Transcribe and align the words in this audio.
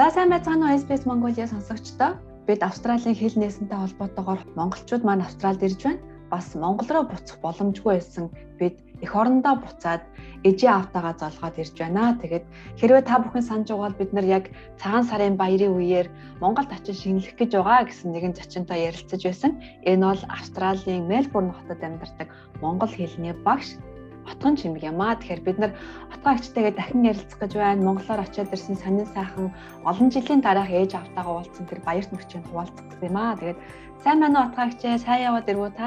За 0.00 0.08
сайн 0.08 0.30
байцгаана 0.32 0.64
уу 0.72 0.78
SBS 0.80 1.04
Mongolia 1.04 1.44
сонсогчдоо. 1.44 2.16
Бид 2.48 2.60
Австралийн 2.64 3.12
хэл 3.20 3.36
нээсэнтэй 3.36 3.78
холбоотойгоор 3.80 4.40
монголчууд 4.56 5.04
маань 5.04 5.20
Австралид 5.28 5.60
ирж 5.68 5.80
байна. 5.84 6.00
Бас 6.32 6.46
Монгол 6.56 6.88
руу 6.88 7.04
буцах 7.04 7.36
боломжгүй 7.44 8.00
байсан 8.00 8.32
бид 8.56 8.80
эх 9.04 9.12
орондоо 9.20 9.60
буцаад 9.60 10.00
ээжийн 10.48 10.72
автагаа 10.80 11.12
золгоод 11.20 11.60
ирж 11.60 11.76
байна. 11.76 12.16
Тэгээд 12.16 12.44
хэрвээ 12.80 13.04
та 13.04 13.20
бүхэн 13.20 13.44
санаж 13.44 13.68
байгаа 13.68 13.88
бол 13.92 14.00
бид 14.00 14.12
нар 14.16 14.26
яг 14.38 14.44
цагаан 14.80 15.04
сарын 15.04 15.36
баярын 15.36 15.76
үеэр 15.76 16.08
Монголд 16.40 16.72
очиж 16.72 16.96
шинэлэх 17.04 17.36
гэж 17.36 17.50
байгаа 17.60 17.84
гэсэн 17.84 18.08
нэгэн 18.08 18.32
зочинтой 18.40 18.88
ярилцаж 18.88 19.20
байсан. 19.20 19.52
Энэ 19.84 20.04
бол 20.08 20.22
Австралийн 20.32 21.04
Мельбурн 21.12 21.52
хотод 21.52 21.80
амьдардаг 21.84 22.28
монгол 22.64 22.88
хэлний 22.88 23.36
багш 23.44 23.76
отгон 24.26 24.56
чимэг 24.56 24.82
юм 24.84 25.00
аа. 25.00 25.16
Тэгэхээр 25.16 25.42
бид 25.46 25.58
нар 25.58 25.72
отгон 26.12 26.34
агчтайгээ 26.34 26.74
дахин 26.76 27.08
ярилцах 27.08 27.38
гэж 27.40 27.52
байна. 27.56 27.86
Монголоор 27.86 28.20
очиад 28.24 28.52
ирсэн 28.52 28.76
сонин 28.76 29.06
сайхан 29.06 29.54
олон 29.84 30.08
жилийн 30.10 30.40
дараах 30.42 30.70
ээж 30.70 30.92
автаагаа 30.98 31.34
уулзсан 31.44 31.66
тэр 31.68 31.80
баярт 31.86 32.10
мөчөнд 32.12 32.46
хуваалцах 32.48 32.84
юм 33.00 33.16
аа. 33.16 33.38
Тэгээд 33.40 33.58
сайн 34.02 34.18
байна 34.20 34.36
уу 34.40 34.46
отгон 34.48 34.64
агчаа? 34.68 34.98
Сайн 34.98 35.20
яваад 35.28 35.50
ирвүү 35.50 35.70
та? 35.78 35.86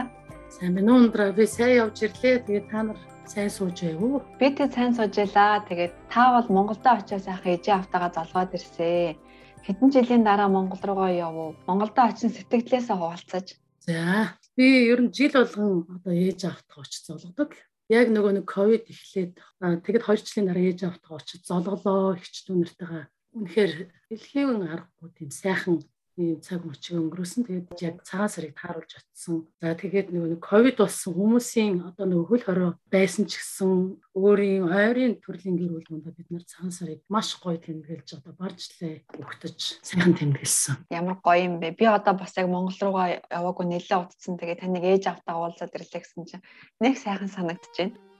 Сайн 0.49 0.71
байна 0.75 0.89
уу 0.93 1.01
өндрөө. 1.05 1.29
Би 1.37 1.45
сайн 1.45 1.73
явж 1.83 1.97
ирлээ. 2.05 2.35
Тэгээд 2.47 2.67
та 2.71 2.79
нар 2.83 2.99
сайн 3.25 3.49
сууж 3.49 3.77
байв. 3.81 4.21
Би 4.39 4.47
тэг 4.53 4.69
сайн 4.73 4.91
сууж 4.93 5.13
ялаа. 5.17 5.65
Тэгээд 5.67 5.93
та 6.09 6.23
бол 6.35 6.47
Монголдо 6.55 6.89
очиод 6.97 7.23
сайхан 7.23 7.53
ээж 7.53 7.65
автаагаа 7.69 8.11
золгоод 8.13 8.55
ирсэн. 8.57 9.17
Хэдэн 9.63 9.89
жилийн 9.95 10.23
дараа 10.27 10.49
Монгол 10.51 10.81
руугаа 10.83 11.11
явв. 11.11 11.55
Монголдо 11.67 12.01
очин 12.03 12.29
сэтгэлдээсээ 12.29 12.97
хуваалцаж. 12.99 13.55
За 13.79 14.35
би 14.55 14.91
ер 14.91 14.99
нь 15.03 15.11
жил 15.11 15.31
болгон 15.31 15.87
одоо 15.95 16.13
ээж 16.13 16.39
автаа 16.51 16.83
очиж 16.83 17.03
золгодог 17.07 17.55
яг 17.93 18.07
нөгөө 18.09 18.33
нэг 18.41 18.45
ковид 18.49 18.89
эхлээд 18.89 19.37
тэгэд 19.61 20.03
2 20.03 20.25
жилийн 20.25 20.47
дараа 20.49 20.65
ээж 20.65 20.79
автгаа 20.89 21.21
очиж 21.21 21.41
золголоо 21.45 22.17
ихч 22.17 22.35
дүүнэртэйгээ. 22.49 23.05
Үнэхээр 23.37 23.71
дэлхийн 24.09 24.61
аргагүй 24.65 25.09
тийм 25.13 25.29
сайхан 25.29 25.77
ийм 26.17 26.41
цаг 26.45 26.61
мөчийг 26.61 26.99
өнгөрөөсөн. 27.01 27.41
Тэгээд 27.45 27.67
яг 27.81 27.95
цагаан 28.05 28.29
сарыг 28.29 28.53
тааруулж 28.53 28.91
очсон. 28.93 29.49
За 29.57 29.73
тэгээд 29.73 30.13
нөгөө 30.13 30.37
ковид 30.37 30.77
болсон 30.77 31.11
хүмүүсийн 31.17 31.81
одоо 31.89 32.05
нөгөө 32.05 32.27
хөл 32.29 32.45
хорой 32.45 32.71
байсан 32.93 33.25
ч 33.25 33.41
гэсэн 33.41 33.97
өөрийн 34.13 34.69
ойрын 34.69 35.17
төрлийн 35.17 35.57
гэр 35.57 35.73
бүл 35.73 35.89
мөндөд 35.89 36.13
бид 36.13 36.29
нар 36.29 36.45
цагаан 36.45 36.69
сарыг 36.69 37.01
маш 37.09 37.33
гоё 37.41 37.57
тэмдэглэж 37.57 38.21
одоо 38.21 38.33
баржлаа 38.37 39.01
өгтөж 39.17 39.57
сайхан 39.81 40.13
тэмдэглэсэн. 40.13 40.85
Ямар 40.93 41.17
гоё 41.17 41.41
юм 41.49 41.57
бэ? 41.57 41.73
Би 41.73 41.85
одоо 41.89 42.13
бас 42.13 42.37
яг 42.37 42.45
Монгол 42.45 42.77
руугаа 42.77 43.17
яваагүй 43.33 43.65
нэлээд 43.65 44.05
удацсан. 44.05 44.37
Тэгээд 44.37 44.61
таныг 44.61 44.85
ээж 44.85 45.09
автаа 45.09 45.41
уулзаад 45.41 45.73
ирлээ 45.73 46.01
гэсэн 46.05 46.23
чинь 46.29 46.45
нэг 46.77 47.01
сайхан 47.01 47.29
санагдчихэв. 47.33 48.12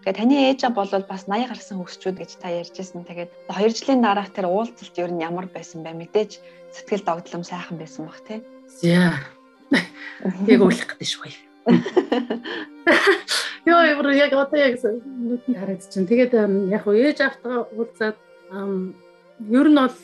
Тэгээ 0.00 0.16
таны 0.16 0.36
ээж 0.48 0.60
бол 0.72 0.88
бас 1.04 1.28
80 1.28 1.52
гарсан 1.52 1.76
хөгсчүүд 1.76 2.16
гэж 2.16 2.30
та 2.40 2.48
ярьжсэн. 2.48 3.04
Тэгээд 3.04 3.30
2 3.52 3.68
жилийн 3.68 4.00
дараах 4.00 4.32
тэр 4.32 4.48
уулзалт 4.48 4.96
ер 4.96 5.12
нь 5.12 5.20
ямар 5.20 5.44
байсан 5.52 5.84
бэ? 5.84 5.92
Мэдээж 5.92 6.40
сэтгэл 6.72 7.04
догдлом 7.04 7.44
сайхан 7.44 7.76
байсан 7.76 8.08
бах 8.08 8.24
тий. 8.24 8.40
За. 8.80 9.20
Яг 10.48 10.60
уулах 10.64 10.88
гэдэг 10.88 11.04
шүү. 11.04 11.28
Йоо 13.68 13.82
ямар 13.84 14.08
яг 14.16 14.32
одоо 14.32 14.56
яг 14.56 14.80
нүдэнд 14.80 15.60
хараад 15.60 15.84
чинь. 15.84 16.08
Тэгээд 16.08 16.32
яг 16.72 16.88
уу 16.88 16.96
ээж 16.96 17.20
автаа 17.20 17.68
уулзаад 17.76 18.16
ер 19.52 19.68
нь 19.68 19.76
бол 19.76 19.96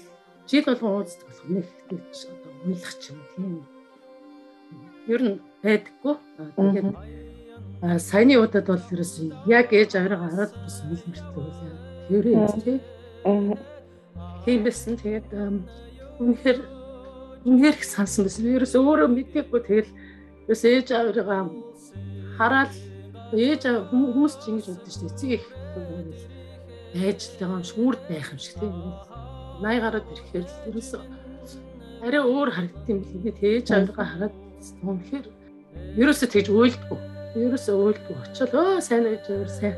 жил 0.45 0.65
болгон 0.69 0.93
уулздаг 0.93 1.25
болох 1.25 1.49
нэг 1.49 1.67
гэж 1.89 2.17
одоо 2.37 2.53
уйлах 2.69 2.95
ч 3.01 3.17
юм 3.17 3.19
тийм. 3.33 3.65
Ер 5.09 5.23
нь 5.25 5.41
байдаггүй. 5.65 6.15
Тэгээд 6.53 6.93
саяны 7.83 8.39
удаад 8.41 8.67
бол 8.67 8.81
ерөөс 8.81 9.21
яг 9.47 9.73
ээж 9.73 9.97
авираа 10.01 10.25
хараад 10.25 10.53
бас 10.57 10.81
нэлмэртэй 10.89 11.33
байлаа. 11.37 11.77
Тэрээ 12.09 12.49
тий. 12.65 12.81
Тийм 14.45 14.61
байсан. 14.65 14.97
Тэгээд 14.97 15.29
үнэхээр 16.17 16.59
үнэхээр 17.45 17.77
их 17.77 17.85
сансан 17.85 18.25
байсан. 18.25 18.49
Ерөөс 18.49 18.75
өөрөө 18.81 19.09
мэдээгүй 19.13 19.61
тэгэл 19.69 19.93
ерөөс 20.49 20.63
ээж 20.65 20.89
авираа 20.97 21.53
хараад 22.41 22.73
ээж 23.37 23.63
хүмүүс 23.93 24.35
ч 24.41 24.43
ингэж 24.49 24.65
шүү 24.73 25.13
дээ. 25.21 25.45
Эцэг 26.97 27.37
их 27.37 27.45
юм 27.45 27.61
шүүрд 27.61 28.01
байх 28.09 28.33
юм 28.33 28.41
шиг 28.41 28.57
тийм. 28.57 28.73
80 29.61 29.85
гараад 29.85 30.07
ирэхээр 30.17 30.45
л 30.49 30.57
ерөөс 30.73 30.91
арай 32.01 32.23
өөр 32.25 32.49
харагдсан 32.57 32.89
юм 32.89 33.01
билээ. 33.21 33.61
Ээж 33.61 33.69
авираа 33.69 34.07
хараад 34.09 34.35
үнэхээр 34.81 35.27
ерөөсөө 36.01 36.29
тэгж 36.33 36.49
уйлдгүй 36.49 37.16
ерөөсөө 37.37 37.77
өөлдгөө 37.77 38.17
очил. 38.25 38.53
Өө 38.57 38.81
сайн 38.81 39.05
байж 39.05 39.29
өөр 39.29 39.51
сайн. 39.53 39.77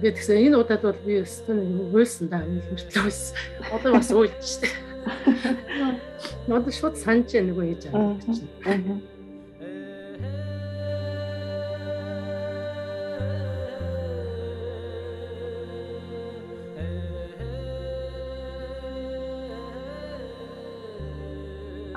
Ингээд 0.00 0.16
гэсэн 0.16 0.40
энэ 0.48 0.56
удаад 0.56 0.82
бол 0.86 1.00
би 1.04 1.20
өстөн 1.20 1.60
уйлсан 1.92 2.32
да 2.32 2.40
мөртлөө 2.40 3.04
уйлсан. 3.04 3.36
Одоо 3.68 3.90
бас 4.00 4.10
уйлж 4.10 4.40
штэ. 4.40 4.68
Надад 6.48 6.72
шууд 6.72 6.96
санаж 6.96 7.28
нөгөө 7.36 7.64
хийж 7.68 7.82
байгаа 7.92 8.16
чинь. 8.32 9.04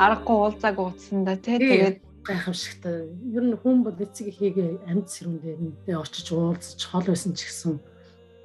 Аргагүй 0.04 0.36
уулзааг 0.36 0.78
утсанда 0.80 1.38
тий. 1.40 1.56
Тэгээд 1.56 1.98
гайхамшигтай. 2.24 3.12
Ер 3.36 3.44
нь 3.44 3.60
хүн 3.60 3.84
бол 3.84 3.96
эцэг 4.00 4.32
эхийгээ 4.32 4.88
амьд 4.88 5.08
сэрүүндээ 5.12 5.98
очиж 6.00 6.28
уулзч 6.32 6.80
хол 6.88 7.06
байсан 7.08 7.36
ч 7.36 7.48
гэсэн 7.48 7.76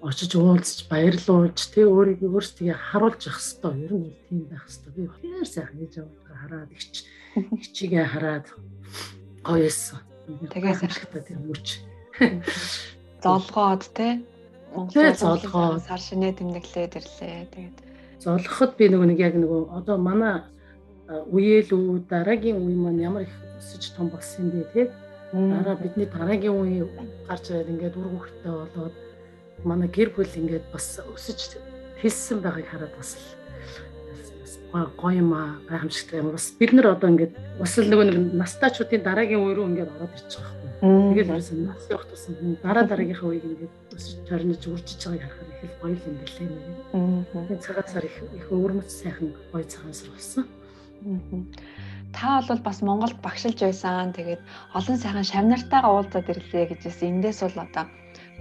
очиж 0.03 0.33
уулзч 0.35 0.87
баярлуулж 0.91 1.59
тий 1.75 1.87
өөрийгөө 1.87 2.31
өөрсдөө 2.31 2.75
харуулж 2.75 3.23
явах 3.27 3.43
хэвээр 3.43 3.87
ер 3.87 3.93
нь 3.95 4.15
тийм 4.27 4.41
байх 4.51 4.67
хэвээр 4.67 4.95
би 4.95 5.03
хэр 5.11 5.47
сайхан 5.47 5.79
хийж 5.79 5.95
байгаа 6.03 6.39
хараад 6.43 6.71
ич 6.75 6.95
ичигээ 7.39 8.07
хараад 8.07 8.47
гоёсэн. 9.43 9.99
Тэгээд 10.55 10.83
ашигтай 10.87 11.23
тэр 11.23 11.39
мөрч 11.43 11.69
золгоод 13.25 13.83
тий 13.95 14.23
Монголд 14.75 15.19
золгоо 15.19 15.79
сар 15.83 15.99
шинэ 15.99 16.35
тэмдэглээд 16.39 16.99
ирлээ. 16.99 17.47
Тэгээд 17.55 17.77
золгоход 18.23 18.77
би 18.79 18.87
нөгөө 18.91 19.09
нэг 19.11 19.19
яг 19.19 19.35
нөгөө 19.35 19.63
одоо 19.83 19.97
манай 19.99 20.47
үеэл 21.33 21.71
үү 21.73 22.07
дараагийн 22.07 22.61
үе 22.61 22.77
маань 22.77 23.01
ямар 23.01 23.23
их 23.25 23.35
өсөж 23.59 23.83
том 23.97 24.09
болсон 24.09 24.47
юм 24.47 24.51
бэ 24.51 24.65
тий. 24.73 24.87
Дараа 25.33 25.77
бидний 25.77 26.07
дараагийн 26.07 26.57
үе 26.57 26.89
гарч 27.29 27.51
ирээд 27.51 27.69
ингээд 27.69 27.99
үр 28.01 28.09
хөвгтэй 28.09 28.53
болоод 28.53 28.95
манай 29.65 29.89
гэр 29.89 30.11
бүл 30.17 30.39
ингээд 30.41 30.73
бас 30.73 31.01
өсөж 31.03 31.61
хэлсэн 32.01 32.39
байгааг 32.41 32.67
хараад 32.71 32.95
бас 32.97 33.19
гоё 34.73 35.19
юм 35.19 35.33
аа 35.33 35.59
гайхамшигтай 35.69 36.21
юм. 36.21 36.33
Бас 36.33 36.53
бид 36.59 36.73
нар 36.73 36.93
одоо 36.93 37.11
ингээд 37.11 37.35
бас 37.59 37.79
л 37.79 37.89
нөгөө 37.89 38.07
нэг 38.09 38.17
настаачуудын 38.37 39.03
дараагийн 39.03 39.41
үе 39.41 39.55
рүү 39.57 39.67
ингээд 39.69 39.91
ороод 39.97 40.13
байгаа 40.13 40.53
юм. 40.79 41.13
Тэгээд 41.13 41.29
ерөөсөн 41.33 41.59
нас 41.67 41.83
явах 41.91 42.07
тусам 42.07 42.35
дараа 42.63 42.85
дараагийнхаа 42.87 43.29
үеийг 43.29 43.45
ингээд 43.49 43.75
өсөж 43.97 44.17
төрнөж 44.29 44.63
үржиж 44.69 45.01
байгааг 45.09 45.33
харахад 45.35 45.65
их 45.65 45.73
л 45.73 45.81
гоё 45.83 45.97
юм 46.09 46.17
гэлээ 46.23 46.49
нэг. 46.49 46.67
Тэгээд 47.33 47.65
цагаан 47.65 47.89
сар 47.89 48.05
их 48.05 48.17
их 48.39 48.47
өвөрмөц 48.53 48.91
сайхан 48.93 49.29
гоё 49.53 49.65
цагаан 49.65 49.95
сар 49.97 50.11
болсон. 50.13 50.45
Та 52.19 52.43
бол 52.43 52.59
бас 52.59 52.83
Монголд 52.83 53.23
багшилж 53.23 53.63
байсан. 53.63 54.11
Тэгээд 54.11 54.43
олон 54.75 54.99
сайхан 54.99 55.23
шавнартайгаа 55.23 56.03
уулзаад 56.03 56.27
ирлээ 56.27 56.75
гэж 56.75 56.81
хэлсэн. 56.83 57.23
Эндээс 57.23 57.47
бол 57.47 57.63
одоо 57.63 57.87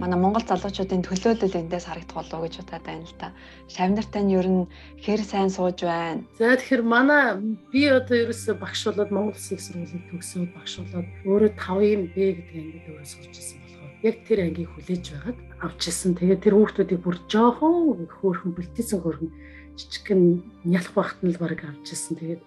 манай 0.02 0.18
Монгол 0.18 0.42
залуучуудын 0.42 1.06
төлөөлөл 1.06 1.62
эндээс 1.62 1.86
харагдах 1.86 2.26
болов 2.26 2.34
уу 2.34 2.44
гэж 2.50 2.54
удаад 2.58 2.82
байна 2.82 3.06
л 3.06 3.14
та. 3.22 3.30
Шавнартай 3.70 4.22
нь 4.26 4.34
ер 4.34 4.46
нь 4.50 4.66
хэр 4.98 5.22
сайн 5.22 5.50
сууж 5.54 5.86
байна. 5.86 6.26
За 6.42 6.58
тэгэхээр 6.58 6.82
манай 6.82 7.38
би 7.70 7.86
одоо 7.86 8.18
ерөөсөө 8.18 8.58
багш 8.58 8.82
болоод 8.90 9.14
Монгол 9.14 9.38
Улсын 9.38 9.62
сургуулийн 9.62 10.02
төгсөөд 10.10 10.50
багш 10.58 10.72
болоод 10.82 11.08
өөрөө 11.22 11.52
5-ын 11.54 12.02
Б 12.10 12.16
гэдэг 12.34 12.58
ангид 12.58 12.86
өөрөө 12.90 13.06
сурч 13.06 13.30
ирсэн 13.30 13.58
болохоор 13.62 13.94
яг 14.02 14.16
тэр 14.26 14.38
ангийг 14.42 14.70
хүлээж 14.74 15.04
байгаад 15.14 15.38
авчихсан. 15.62 16.18
Тэгээд 16.18 16.42
тэр 16.42 16.54
хүүхдүүдийг 16.58 17.00
бүр 17.06 17.16
жоохон 17.30 17.74
хөөрхөн 18.10 18.52
бэлтээсэн 18.58 18.98
хөөрхөн 19.06 19.30
жижигхэн 19.78 20.22
нялх 20.66 20.90
багт 20.98 21.18
нь 21.22 21.30
л 21.30 21.38
баг 21.38 21.62
авчихсан. 21.62 22.18
Тэгээд 22.18 22.42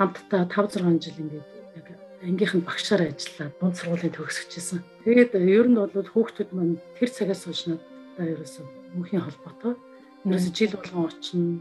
хамтдаа 0.00 0.48
5 0.48 0.80
6 0.80 0.96
жил 1.04 1.20
ингээд 1.20 1.48
яг 1.76 1.86
ангийнхан 2.24 2.64
багшаар 2.64 3.12
ажиллаад 3.12 3.52
дунд 3.60 3.76
сургуулийн 3.76 4.16
төгсгөжсэн. 4.16 4.80
Тэгээд 5.04 5.36
ер 5.36 5.68
нь 5.68 5.76
бол 5.76 5.92
хүүхдүүд 5.92 6.50
маань 6.56 6.80
тэр 6.96 7.10
цагаас 7.12 7.44
хойш 7.44 7.68
надад 7.68 7.84
ерөөсөө 8.16 8.64
мөнхийн 8.96 9.24
холбоотой. 9.28 9.76
Ерөөсөө 10.24 10.52
жил 10.56 10.72
болгон 10.72 11.04
очино 11.04 11.60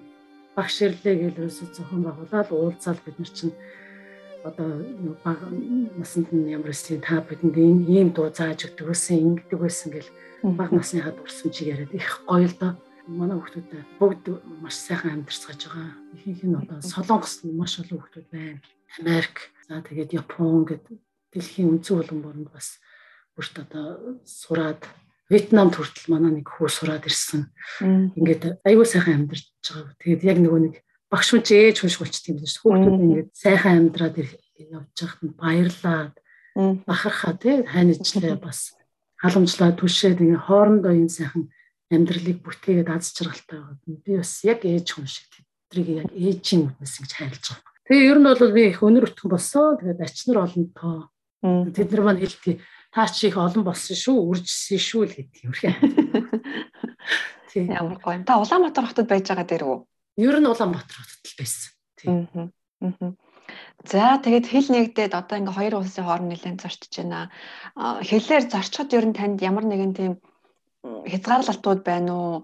багш 0.56 0.76
ирлээ 0.88 1.16
гэж 1.20 1.36
ерөөсөө 1.36 1.68
зохион 1.76 2.04
байгуулаад 2.08 2.50
уулзаал 2.56 3.00
бид 3.04 3.18
нар 3.20 3.32
чинь 3.36 3.56
одоо 4.48 4.70
баг 5.24 5.40
насанд 6.00 6.32
нь 6.32 6.48
ямар 6.56 6.72
өслийн 6.72 7.04
та 7.04 7.20
бидэнд 7.20 7.60
ийм 7.60 8.16
дуу 8.16 8.32
зааж 8.32 8.72
өгдөг 8.72 8.88
байсан 8.88 9.20
ингэдэг 9.20 9.60
байсан 9.60 9.92
гэл 9.92 10.10
баг 10.56 10.72
насныхаа 10.72 11.12
дурсан 11.12 11.52
чи 11.52 11.68
яриад 11.68 11.92
их 11.92 12.24
гоё 12.24 12.48
л 12.48 12.56
доо 12.56 12.72
манай 13.10 13.38
хүүхдүүд 13.42 13.70
бүгд 13.98 14.24
маш 14.62 14.76
сайхан 14.78 15.22
амьдарсгаж 15.22 15.62
байгаа. 15.66 15.98
Ихэнх 16.14 16.44
нь 16.46 16.60
одоо 16.62 16.78
Солонгос 16.86 17.42
маш 17.50 17.82
олон 17.82 17.98
хүүхдүүд 17.98 18.28
байна. 18.30 18.62
Америк, 19.02 19.36
за 19.66 19.82
тэгээд 19.82 20.14
Япон 20.14 20.66
гэдэг 20.70 20.98
дэлхийн 21.34 21.70
үндэс 21.74 21.90
улам 21.90 22.20
боронд 22.22 22.50
бас 22.54 22.78
бүрт 23.34 23.56
одоо 23.66 24.22
сураад 24.26 24.82
Вьетнамд 25.30 25.78
хүртэл 25.78 26.10
манай 26.10 26.42
нэг 26.42 26.50
хүү 26.50 26.70
сураад 26.70 27.06
ирсэн. 27.06 27.54
Ингээд 28.18 28.62
аюул 28.66 28.86
сайхан 28.86 29.30
амьдарч 29.30 29.46
байгаа. 29.62 29.94
Тэгээд 30.02 30.26
яг 30.26 30.38
нөгөө 30.42 30.62
нэг 30.66 30.76
багш 31.10 31.30
хүн 31.34 31.46
ээж 31.46 31.78
болчтой 31.86 32.34
юм 32.34 32.42
биш 32.42 32.58
хүүхдүүд 32.62 33.04
ингээд 33.06 33.30
сайхан 33.34 33.94
амьдраад 33.94 34.18
явж 34.18 34.98
байхад 34.98 35.22
нь 35.26 35.38
баярлаад 35.38 36.14
бахархаа 36.86 37.34
тий 37.38 37.62
хайнажтай 37.66 38.38
бас 38.42 38.74
халамжлаа 39.22 39.74
түшээд 39.78 40.22
ингээ 40.22 40.46
хоорондоо 40.50 40.94
энэ 40.94 41.14
сайхан 41.14 41.50
амьдралыг 41.90 42.40
бүтээгээд 42.46 42.90
аз 42.90 43.14
жаргалтай 43.18 43.58
байгаад 43.60 43.82
би 44.06 44.12
бас 44.18 44.34
яг 44.46 44.62
ээж 44.66 44.88
хүн 44.94 45.08
шиг 45.10 45.30
тэдрийг 45.70 45.90
яг 46.06 46.10
ээжийн 46.14 46.70
үднэс 46.70 46.96
ингэж 47.02 47.14
хайрлаж 47.18 47.46
байгаа. 47.50 47.74
Тэгээ 47.90 48.10
ер 48.10 48.20
нь 48.22 48.28
бол 48.30 48.54
би 48.54 48.64
их 48.70 48.82
өнөр 48.86 49.08
өтгөн 49.10 49.32
болсон. 49.34 49.78
Тэгээд 49.82 50.06
ачнар 50.06 50.38
олон 50.46 50.66
тоо. 50.78 51.10
Тэд 51.74 51.90
нар 51.90 52.04
маань 52.06 52.22
хэлдэг 52.22 52.58
та 52.94 53.08
чи 53.08 53.28
их 53.30 53.38
олон 53.38 53.64
болсон 53.66 53.96
шүү, 53.98 54.18
үржсэн 54.30 54.78
шүү 54.82 55.04
л 55.06 55.16
гэдэг 55.18 55.42
юм 55.46 55.54
хэрэг. 55.54 55.78
Тийм. 57.50 57.74
Ямар 57.74 57.98
гоё. 57.98 58.22
Та 58.26 58.38
Улаанбаатар 58.38 58.86
хотод 58.86 59.10
байж 59.10 59.26
байгаа 59.30 59.46
дээр 59.50 59.64
үү? 59.66 59.78
Ер 60.22 60.38
нь 60.38 60.50
Улаанбаатар 60.50 60.98
хотод 61.02 61.26
л 61.26 61.38
байсан. 61.38 61.70
Тийм. 61.98 62.18
За 63.90 64.22
тэгээд 64.22 64.46
хэл 64.46 64.70
нэгдээд 64.70 65.14
одоо 65.18 65.38
ингээ 65.42 65.58
хоёр 65.58 65.74
улсын 65.82 66.06
хооронд 66.06 66.30
нэлээд 66.30 66.62
зорчиж 66.62 66.94
байна. 67.02 67.34
Хэлээр 67.78 68.46
зорчход 68.54 68.94
ер 68.94 69.06
нь 69.10 69.18
танд 69.18 69.42
ямар 69.42 69.66
нэгэн 69.66 69.94
тийм 69.98 70.14
хязгаарлалтууд 70.84 71.82
байна 71.84 72.12
уу? 72.16 72.36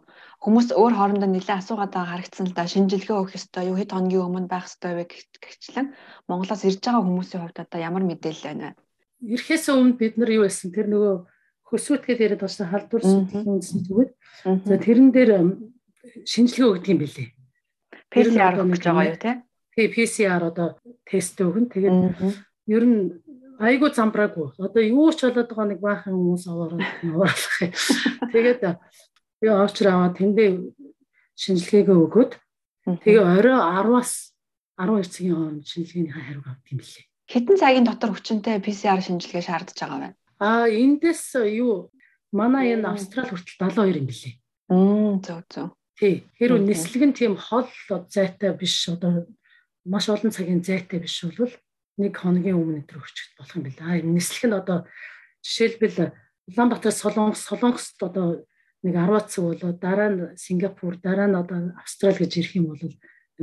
Хүмүүс 0.43 0.75
өөр 0.75 0.93
хоорондоо 0.95 1.29
нэлээд 1.31 1.61
асуугаад 1.63 1.91
байгаа 1.95 2.11
харагдсан 2.19 2.51
л 2.51 2.55
да. 2.55 2.67
Шинжилгээ 2.67 3.15
өгөх 3.15 3.39
ёстой 3.39 3.71
юу? 3.71 3.79
Хэд 3.79 3.95
хоногийн 3.95 4.27
өмнө 4.27 4.51
байх 4.51 4.67
ёстой 4.67 4.93
вэ 4.99 5.03
гэхчлэн 5.07 5.95
Монголоос 6.27 6.67
ирж 6.67 6.83
байгаа 6.83 7.01
хүмүүсийн 7.01 7.41
хувьд 7.41 7.63
одоо 7.63 7.79
ямар 7.79 8.03
мэдээлэл 8.03 8.45
байна 8.45 8.75
вэ? 8.75 9.33
Ирэхээс 9.39 9.65
өмнө 9.71 9.95
бид 9.95 10.19
нар 10.19 10.31
юу 10.35 10.43
байсан? 10.43 10.69
Тэр 10.75 10.87
нөгөө 10.91 11.13
хөсвөтгээд 11.65 12.23
яриад 12.23 12.41
болсон 12.43 12.67
халдвар 12.69 13.03
сэтгэлийн 13.03 13.53
үндсэн 13.55 13.79
зүгт. 13.87 14.13
За 14.43 14.75
тэрэн 14.77 15.09
дээр 15.15 15.31
шинжилгээ 16.27 16.69
өгдөг 16.69 16.91
юм 16.91 16.99
билээ. 17.01 17.29
PCR 18.11 18.53
гэж 18.59 18.83
байгаа 18.85 19.09
юу 19.09 19.17
те? 19.17 19.31
Тий, 19.73 19.87
PCR 19.89 20.43
одоо 20.51 20.77
тест 21.07 21.39
өгнө. 21.41 21.71
Тэгээд 21.71 21.99
ер 22.69 22.83
нь 22.85 23.24
айгу 23.59 23.89
замбраагүй. 23.91 24.55
Одоо 24.59 24.83
юу 24.83 25.11
ч 25.11 25.27
болоод 25.27 25.49
байгаа 25.49 25.67
нэг 25.69 25.79
баахан 25.79 26.13
хүмүүс 26.13 26.45
аваад 26.49 26.73
аваалах 26.79 27.55
юм. 27.63 27.71
Тэгээд 28.33 28.61
би 29.41 29.47
овчр 29.47 29.87
аваад 29.91 30.17
тэндээ 30.19 30.49
шинжилгээгээ 31.39 31.97
өгөөд 31.99 32.31
тэгээ 33.03 33.23
орой 33.23 33.57
10-аас 33.59 34.35
12 34.79 35.07
цагийн 35.07 35.35
хооронд 35.35 35.65
шинжилгээний 35.67 36.13
хариуг 36.13 36.47
авдаг 36.47 36.69
юм 36.71 36.79
билээ. 36.83 37.05
Хэдэн 37.31 37.57
цагийн 37.57 37.85
дотор 37.87 38.11
хүчинтэй 38.13 38.59
PCR 38.59 39.01
шинжилгээ 39.01 39.43
шаардж 39.43 39.77
байгаа 39.79 39.99
вэ? 40.03 40.09
Аа 40.39 40.67
эндээс 40.67 41.39
юу 41.55 41.91
манай 42.35 42.75
энэ 42.75 42.91
Австрали 42.91 43.31
хүртэл 43.31 43.71
72 43.71 43.99
юм 44.03 44.07
билээ. 44.11 44.33
Мм 44.69 45.23
зөв 45.23 45.41
зөв. 45.47 45.67
Тий. 45.95 46.27
Хэрвээ 46.35 46.59
нислэг 46.59 47.03
нь 47.07 47.15
тийм 47.15 47.33
хол 47.39 47.71
зайтай 48.11 48.51
биш 48.51 48.91
одоо 48.91 49.25
маш 49.87 50.11
олон 50.11 50.31
цагийн 50.31 50.59
зайтай 50.59 50.99
биш 50.99 51.23
бол 51.23 51.55
нэг 51.97 52.13
хоногийн 52.17 52.59
өмнө 52.59 52.83
өдр 52.83 52.99
өгчөд 52.99 53.31
болох 53.39 53.55
юм 53.55 53.63
байна. 53.65 54.03
Нислэг 54.03 54.43
нь 54.49 54.59
одоо 54.59 54.77
жишээлбэл 55.45 56.11
Улаанбаатар 56.45 56.93
Солонгос 56.93 57.41
Солонгост 57.47 57.97
одоо 58.03 58.45
нэг 58.85 58.93
10 58.93 59.25
цаг 59.31 59.43
болоод 59.45 59.79
дараа 59.79 60.09
нь 60.09 60.21
Сингапур 60.37 60.97
дараа 61.01 61.27
нь 61.27 61.39
одоо 61.39 61.73
Австрали 61.81 62.21
гэж 62.21 62.31
ирэх 62.37 62.53
юм 62.59 62.67
бол 62.69 62.81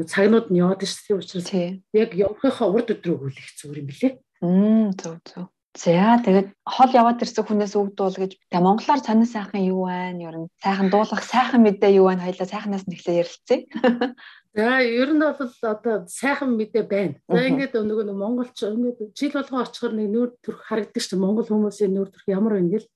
цагнууд 0.06 0.49
нь 0.50 0.60
яваад 0.62 0.87
шүү 0.87 1.43
дээ. 1.43 1.82
Нь 1.82 1.99
яг 1.99 2.10
явахынхаа 2.14 2.69
урд 2.70 2.94
өдрөө 2.94 3.16
хүлээх 3.19 3.50
зүгээр 3.58 3.81
юм 3.82 3.88
билээ. 3.90 4.12
Мм 4.40 4.88
зөв 4.96 5.19
зөв. 5.26 5.46
За 5.72 6.20
тэгээд 6.20 6.52
хол 6.69 6.93
яваад 6.93 7.25
ирсэн 7.25 7.48
хүнээс 7.48 7.75
өгдүүл 7.81 8.20
гэж 8.20 8.32
та 8.52 8.60
монголоор 8.60 9.00
сонин 9.00 9.25
сайхан 9.25 9.64
юу 9.64 9.88
байна? 9.88 10.20
Ер 10.20 10.37
нь 10.44 10.52
сайхан 10.60 10.93
дуулах 10.93 11.25
сайхан 11.25 11.64
мэдээ 11.64 11.96
юу 11.96 12.12
байна? 12.12 12.28
Хоёлаа 12.28 12.44
сайханаас 12.44 12.84
нь 12.84 12.93
эхлээ 12.93 13.25
ярилцъя. 13.25 13.58
За 14.54 14.84
ер 14.84 15.10
нь 15.16 15.20
бол 15.20 15.49
одоо 15.64 16.04
сайхан 16.06 16.52
мэдээ 16.60 16.84
байна. 16.84 17.16
За 17.25 17.40
ингээд 17.40 17.72
нөгөө 17.72 18.04
нэг 18.04 18.16
монголч 18.20 18.58
ингээд 18.60 19.16
жил 19.16 19.32
болгоо 19.32 19.64
очихор 19.64 19.96
нэг 19.96 20.12
нүүр 20.12 20.31
төрх 20.44 20.60
харагддаг 20.69 21.00
чинь 21.00 21.25
монгол 21.25 21.49
хүмүүсийн 21.49 21.96
нүүр 21.96 22.12
төрх 22.12 22.28
ямар 22.28 22.60
байна 22.60 22.76
гэл. 22.76 22.88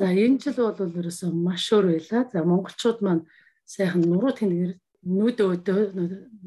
За 0.00 0.08
энэ 0.08 0.40
жил 0.40 0.56
бол 0.56 0.96
ерөөсөө 0.96 1.30
маш 1.36 1.68
өөр 1.68 1.86
байла. 1.92 2.24
За 2.32 2.40
монголчууд 2.48 2.98
маань 3.04 3.28
сайхан 3.68 4.08
нуруу 4.08 4.32
тэнгээр 4.32 4.72
нүд 5.04 5.36
өөдөө 5.36 5.80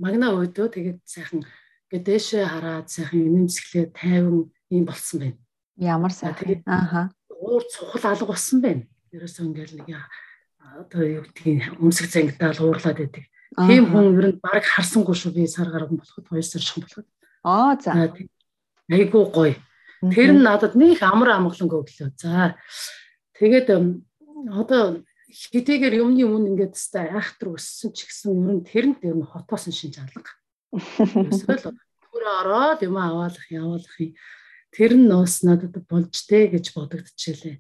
магна 0.02 0.34
өөдөө 0.34 0.68
тэгээд 0.74 1.00
сайхан 1.06 1.46
ингээд 1.94 2.06
дээшээ 2.10 2.46
хараад 2.50 2.90
сайхан 2.90 3.22
нэмсгэлээ 3.30 3.86
тайван 3.94 4.50
юм 4.74 4.86
болсон 4.90 5.18
байна. 5.30 5.38
Ямар 5.78 6.10
сайхан. 6.10 6.66
Ааха. 6.66 7.14
Уур 7.30 7.62
цухал 7.70 8.18
алга 8.18 8.26
болсон 8.34 8.66
байна. 8.66 8.84
Ерөөсөө 9.14 9.46
ингээл 9.46 9.78
нэг 9.78 9.94
одоо 10.58 11.02
юу 11.06 11.24
гэдгийг 11.30 11.78
өмсөг 11.78 12.10
зангидаал 12.10 12.58
уурлаад 12.66 12.98
байдаг. 12.98 13.30
Тийм 13.58 13.90
хүн 13.90 14.14
ер 14.18 14.26
нь 14.34 14.42
баг 14.44 14.62
харсангүй 14.62 15.16
шүү 15.18 15.34
би 15.34 15.48
сар 15.50 15.74
гарган 15.74 15.98
болоход 15.98 16.26
хоёр 16.30 16.46
сар 16.46 16.62
шхан 16.62 16.86
болоход. 16.86 17.08
Аа 17.42 17.74
за. 17.82 18.14
Айгуу 18.90 19.26
гоё. 19.34 19.58
Тэр 20.14 20.38
нь 20.38 20.46
надад 20.46 20.78
нэг 20.78 21.02
амар 21.02 21.34
амгаланг 21.34 21.74
өглөө. 21.74 22.14
За. 22.14 22.56
Тэгээд 23.34 23.74
одоо 24.54 25.02
хэдийгээр 25.30 26.02
юмны 26.06 26.24
өмнө 26.26 26.54
ингээд 26.54 26.78
тест 26.78 26.94
айхтар 26.96 27.58
өссөн 27.58 27.94
ч 27.94 28.06
гэсэн 28.06 28.38
ер 28.38 28.54
нь 28.58 28.66
тэрэнд 28.66 29.02
ер 29.06 29.18
нь 29.18 29.26
хотоос 29.26 29.66
нь 29.70 29.76
шинж 29.76 29.98
алга. 29.98 30.34
Эсвэл 30.74 31.74
түрээ 32.14 32.34
ороод 32.46 32.80
юм 32.86 32.98
аваалах 32.98 33.46
яваалах 33.50 33.96
юм 33.98 34.14
тэр 34.74 34.94
нь 34.94 35.10
бас 35.10 35.42
надад 35.42 35.76
болж 35.90 36.14
дээ 36.30 36.54
гэж 36.54 36.66
бодогдчихлээ. 36.78 37.58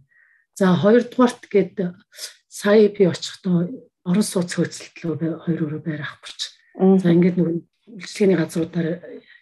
За 0.53 0.74
хоёрдугаарт 0.77 1.50
гээд 1.50 1.97
сая 2.50 2.89
би 2.89 3.03
очихдоо 3.06 3.69
орон 4.06 4.25
сууц 4.25 4.56
хөөцөлтлөө 4.56 5.44
хоёр 5.44 5.62
өрөө 5.66 5.81
байр 5.84 6.04
авахч. 6.06 6.56
За 6.78 7.12
ингээд 7.12 7.36
нэг 7.40 7.48
үйлчлэгээний 7.90 8.38
газруудаар 8.40 8.88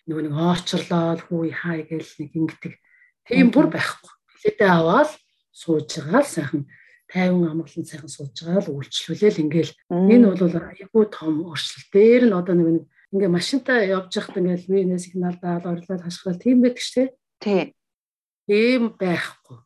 нөгөө 0.07 0.23
нэг 0.23 0.33
оочрлоод 0.33 1.19
хүү 1.27 1.51
хай 1.53 1.83
гээл 1.83 2.13
нэг 2.23 2.31
ингэдэг. 2.33 2.73
Тийм 3.27 3.51
бүр 3.51 3.67
байхгүй. 3.67 4.11
Билетээ 4.39 4.71
аваад 4.71 5.11
сууж 5.51 5.89
байгаа 5.99 6.23
л 6.23 6.31
сайхан 6.31 6.63
50 7.11 7.51
амгалан 7.51 7.85
сайхан 7.85 8.11
сууж 8.11 8.35
байгаа 8.39 8.63
л 8.63 8.73
үйлчлүүлээл 8.79 9.43
ингээл 9.43 9.71
энэ 9.91 10.27
бол 10.31 10.55
айгүй 10.57 11.05
том 11.11 11.33
өөрчлөлт. 11.43 11.91
Дээр 11.91 12.23
нь 12.31 12.37
одоо 12.37 12.55
нэг 12.55 12.87
ингээ 13.11 13.31
машинтаа 13.31 13.83
явж 13.83 14.11
байхад 14.15 14.39
ингээл 14.39 14.67
винэ 14.67 14.99
сигнал 14.99 15.37
даал 15.39 15.63
орлоод 15.63 16.03
хашгирал 16.03 16.39
тийм 16.39 16.63
байдаг 16.63 16.83
дээ. 16.83 17.07
Тий. 17.43 17.63
Ийм 18.47 18.95
байхгүй. 18.95 19.57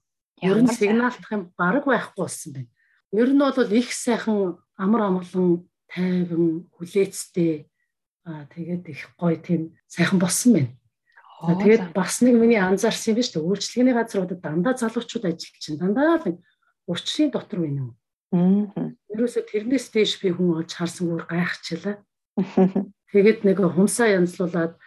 Ер 0.42 0.58
нь 0.62 0.70
сигналтах 0.70 1.30
юм 1.30 1.54
бараг 1.58 1.86
байхгүй 1.86 2.18
болсон 2.18 2.52
байна. 2.54 2.70
Ер 3.14 3.30
нь 3.30 3.42
бол 3.42 3.72
их 3.74 3.90
сайхан 3.94 4.58
амар 4.82 5.02
амгалан 5.08 5.70
тайван 5.86 6.66
хүлээцтэй 6.74 7.70
аа 8.26 8.50
тэгээд 8.50 8.84
их 8.90 9.02
гоё 9.22 9.38
тийм 9.38 9.78
сайхан 9.86 10.18
болсон 10.18 10.52
байна. 10.58 10.74
Тэгээд 11.42 11.94
бас 11.98 12.22
нэг 12.22 12.38
миний 12.38 12.62
анзаарсан 12.62 13.14
юм 13.14 13.18
биш 13.18 13.34
үү? 13.34 13.42
Үйлчлэгээний 13.42 13.98
газруудад 13.98 14.42
дандаа 14.46 14.78
залуучууд 14.78 15.26
ажиллаж 15.26 15.58
чинь 15.58 15.82
дандаа 15.82 16.22
л 16.22 16.38
урчлын 16.86 17.34
дотор 17.34 17.66
байна 17.66 17.82
уу? 17.90 17.94
Аа. 18.30 18.94
Ерөөсө 19.10 19.42
тэрнээс 19.50 19.90
дээш 19.90 20.22
би 20.22 20.30
хүн 20.30 20.62
олж 20.62 20.72
харсангүй 20.78 21.26
гайхчихлаа. 21.26 21.98
Тэгээд 23.12 23.42
нэг 23.44 23.58
хумсаа 23.58 24.14
янзлуулаад 24.22 24.78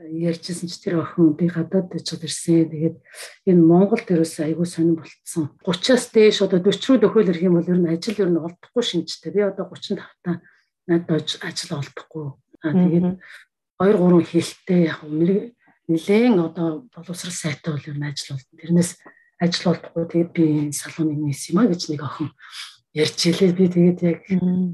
ярьжсэн 0.00 0.68
ч 0.72 0.80
тэр 0.80 1.04
охин 1.04 1.36
би 1.36 1.52
гадаад 1.52 1.92
очиод 1.92 2.24
ирсэн. 2.24 2.72
Тэгээд 2.72 2.96
энэ 3.44 3.60
Монголд 3.60 4.08
ерөөс 4.08 4.40
айгүй 4.40 4.64
сонирн 4.64 4.96
болцсон. 4.96 5.52
30-аас 5.60 6.04
дээш 6.16 6.38
одоо 6.48 6.64
40 6.64 6.88
руу 6.88 6.98
дөхөөл 6.98 7.28
ирэх 7.28 7.44
юм 7.44 7.60
бол 7.60 7.68
ер 7.68 7.76
нь 7.76 7.92
ажил 7.92 8.16
ер 8.24 8.30
нь 8.32 8.40
олдохгүй 8.40 8.82
шинжтэй. 8.82 9.32
Би 9.36 9.44
одоо 9.44 9.68
35 9.68 10.00
та 10.24 10.40
надад 10.88 11.28
ажил 11.44 11.76
олдохгүй. 11.76 12.26
Аа 12.64 12.72
тэгээд 12.72 13.08
2 13.76 13.92
3 14.00 14.32
хэлтэй 14.32 14.80
яг 14.88 15.00
нэлээн 15.04 16.36
одоо 16.40 16.88
боловсрал 16.88 17.36
сайтай 17.36 17.76
бол 17.76 17.88
ер 17.92 17.98
нь 18.00 18.08
ажил 18.08 18.40
олдно. 18.40 18.56
Тэрнээс 18.56 18.90
ажил 19.44 19.76
олдохгүй 19.76 20.04
тэгээд 20.08 20.30
би 20.32 20.44
энэ 20.72 20.72
салоныг 20.72 21.20
нээсэн 21.20 21.52
юм 21.52 21.58
а 21.60 21.68
гэж 21.68 21.82
нэг 21.92 22.00
охин 22.00 22.30
ярьж 22.96 23.18
илээ. 23.28 23.52
Би 23.52 23.66
тэгээд 23.68 23.98
яг 24.08 24.18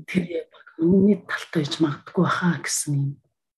тэр 0.06 0.46
үнний 0.78 1.18
талтай 1.26 1.66
иж 1.66 1.82
магадгүй 1.82 2.22
баха 2.22 2.62
гэсэн 2.62 2.94
юм 2.94 3.10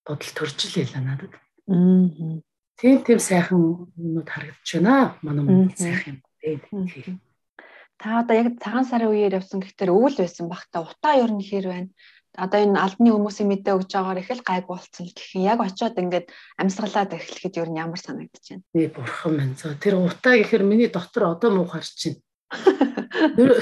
бодол 0.08 0.32
төрж 0.32 0.58
илээ 0.72 1.04
надад. 1.04 1.36
Аа. 1.70 2.42
Тийм 2.80 3.04
тийм 3.06 3.18
сайхан 3.22 3.86
юмуд 3.94 4.28
харагдаж 4.28 4.70
байна. 4.74 5.14
Манай 5.22 5.44
Монгол 5.44 5.76
сайхан 5.76 6.18
юм. 6.42 7.20
Та 8.00 8.20
одоо 8.20 8.34
яг 8.34 8.58
цагаан 8.58 8.86
сарын 8.88 9.12
үеэр 9.12 9.38
явсан 9.38 9.60
гэхдээ 9.60 9.92
өвөл 9.92 10.16
байсан 10.18 10.48
бах 10.48 10.66
та 10.72 10.80
утаа 10.82 11.14
ер 11.20 11.30
нь 11.30 11.44
хэр 11.44 11.66
байна. 11.70 11.90
Одоо 12.34 12.58
энэ 12.64 12.80
албаны 12.80 13.10
хүмүүсийн 13.12 13.50
мэдээ 13.52 13.76
өгж 13.76 13.90
байгаагаар 13.92 14.22
их 14.22 14.30
л 14.32 14.42
гайг 14.42 14.64
болцсон 14.66 15.06
л 15.06 15.14
гэх 15.14 15.30
юм. 15.36 15.44
Яг 15.46 15.60
очиод 15.60 15.98
ингээд 16.00 16.26
амьсгалаад 16.56 17.12
эхлэхэд 17.14 17.60
ер 17.60 17.68
нь 17.70 17.78
ямар 17.78 18.00
санагдаж 18.00 18.44
байна. 18.48 18.64
Би 18.72 18.88
бурхан 18.88 19.32
минь. 19.36 19.54
За 19.60 19.76
тэр 19.76 20.00
утаа 20.00 20.34
гэхээр 20.40 20.64
миний 20.64 20.88
дотор 20.88 21.36
одоо 21.36 21.50
муу 21.52 21.68
харж 21.68 21.94
байна. 22.00 23.52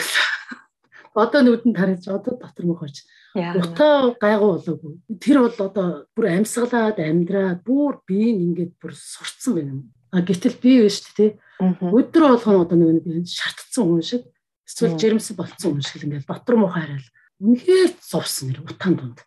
Одоо 1.18 1.40
нүдэнд 1.42 1.76
харж 1.76 2.06
одоо 2.06 2.38
дотор 2.38 2.64
муу 2.64 2.78
харж 2.78 3.02
Утаа 3.38 4.14
гайгүй 4.18 4.50
болоогүй. 4.58 4.92
Тэр 5.22 5.38
бол 5.44 5.58
одоо 5.66 5.88
бүр 6.16 6.26
амьсгалаад 6.34 6.98
амьдраад 6.98 7.62
бүр 7.64 8.00
би 8.06 8.34
ингээд 8.34 8.78
бүр 8.82 8.92
сурцсан 8.94 9.54
байна. 9.54 9.82
А 10.10 10.22
гэтэл 10.22 10.58
би 10.58 10.82
биш 10.82 11.02
тий. 11.14 11.38
Өдөр 11.60 12.38
болгоно 12.38 12.64
одоо 12.66 12.76
нэг 12.78 13.06
нэг 13.06 13.26
шатцсан 13.28 13.84
хүн 13.86 14.02
шиг 14.02 14.22
эсвэл 14.66 14.98
жирэмсэн 14.98 15.36
болцсон 15.36 15.78
хүн 15.78 15.84
шиг 15.84 16.04
ингээд 16.04 16.26
дотор 16.26 16.56
муу 16.56 16.70
хайрал. 16.72 17.08
Үнэхээр 17.38 17.92
зовсон 18.02 18.50
нэр 18.50 18.62
утаан 18.66 18.94
дунд. 18.96 19.18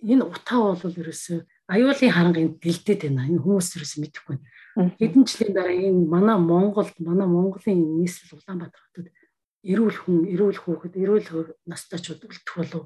энэ 0.00 0.24
утаа 0.24 0.76
бол 0.80 0.96
ерөөсөө 0.96 1.44
аюулын 1.68 2.14
харангийн 2.14 2.56
бэлдээд 2.56 3.00
байна. 3.04 3.28
Энэ 3.28 3.42
хүмүүс 3.44 3.68
ерөөсөө 3.76 4.00
мэдэхгүй 4.00 4.36
байна. 4.40 4.96
Хэдэн 4.96 5.24
жилийн 5.28 5.52
дараа 5.52 5.76
энэ 5.76 6.08
манай 6.08 6.38
Монголд 6.40 6.96
манай 7.04 7.28
Монголын 7.28 8.00
нийслэл 8.00 8.40
Улаанбаатар 8.40 8.80
хотод 8.80 9.08
эрүүл 9.60 9.98
хүн, 10.00 10.24
эрүүл 10.32 10.56
хүүхэд, 10.56 10.94
эрүүл 10.96 11.28
настайчууд 11.68 12.24
үлдэх 12.24 12.54
болов 12.56 12.84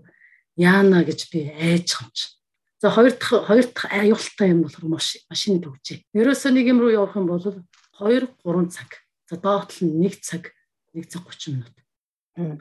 яана 0.56 1.04
гэж 1.04 1.20
би 1.30 1.50
айж 1.50 1.94
хамч. 1.94 2.34
За 2.80 2.90
хоёр 2.90 3.16
дахь 3.16 3.46
хоёр 3.48 3.66
дахь 3.66 3.88
аюултай 3.90 4.50
юм 4.52 4.62
болохоор 4.62 5.00
машины 5.30 5.58
төгжээ. 5.62 6.04
Ерөөсөө 6.14 6.50
нэг 6.52 6.66
юм 6.68 6.78
руу 6.84 6.92
явах 6.92 7.16
юм 7.16 7.26
бол 7.26 7.40
2 7.40 8.28
3 8.44 8.68
цаг. 8.68 8.90
За 9.30 9.36
доотл 9.40 9.88
нь 9.88 10.04
1 10.04 10.20
цаг, 10.20 10.52
1 10.92 11.08
цаг 11.08 11.24
30 11.24 11.56
минут. 11.56 11.76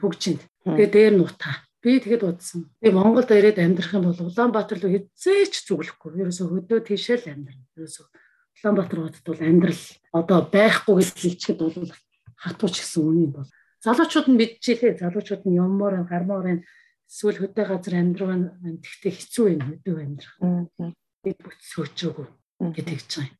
Бүгжинд. 0.00 0.40
Тэгээ 0.64 0.90
дээр 0.90 1.14
нутаа. 1.18 1.60
Би 1.84 2.00
тэгэд 2.00 2.24
удсан. 2.24 2.72
Би 2.80 2.88
Монголд 2.88 3.28
ирээд 3.28 3.60
амьдрах 3.60 3.92
юм 3.92 4.08
бол 4.08 4.16
Улаанбаатар 4.16 4.80
руу 4.80 4.96
хизээч 4.96 5.68
зүглэхгүй. 5.68 6.16
Ерөөсөө 6.24 6.46
хөдөө 6.48 6.80
тийшээ 6.88 7.28
л 7.28 7.28
амьдрна. 7.28 7.66
Ерөөсөө 7.76 8.06
Улаанбаатар 8.64 8.98
хотод 9.04 9.24
бол 9.28 9.42
амьдрал 9.44 9.82
одоо 10.16 10.38
байхгүй 10.48 10.94
гэж 11.04 11.08
хэлчихэд 11.20 11.58
бол 11.60 11.92
хатууч 12.40 12.74
гэсэн 12.80 13.02
үн 13.04 13.18
юм 13.28 13.32
бол. 13.36 13.50
Залуучууд 13.84 14.32
нь 14.32 14.38
мэдчихээ. 14.40 15.04
Залуучууд 15.04 15.44
нь 15.44 15.60
юммоор 15.60 16.08
гармаар 16.08 16.64
эсвэл 17.08 17.40
хөдөө 17.40 17.64
газар 17.68 17.94
амьдрах 18.00 18.32
нь 18.36 18.80
тэгтээ 18.82 19.12
хэцүү 19.14 19.46
юм 19.54 19.62
хөдөө 19.68 19.96
амьдрах. 20.04 20.36
Би 21.24 21.30
бүцсөөчөөгүй 21.38 22.28
гэдэг 22.76 23.00
ч 23.08 23.12
юм 23.24 23.32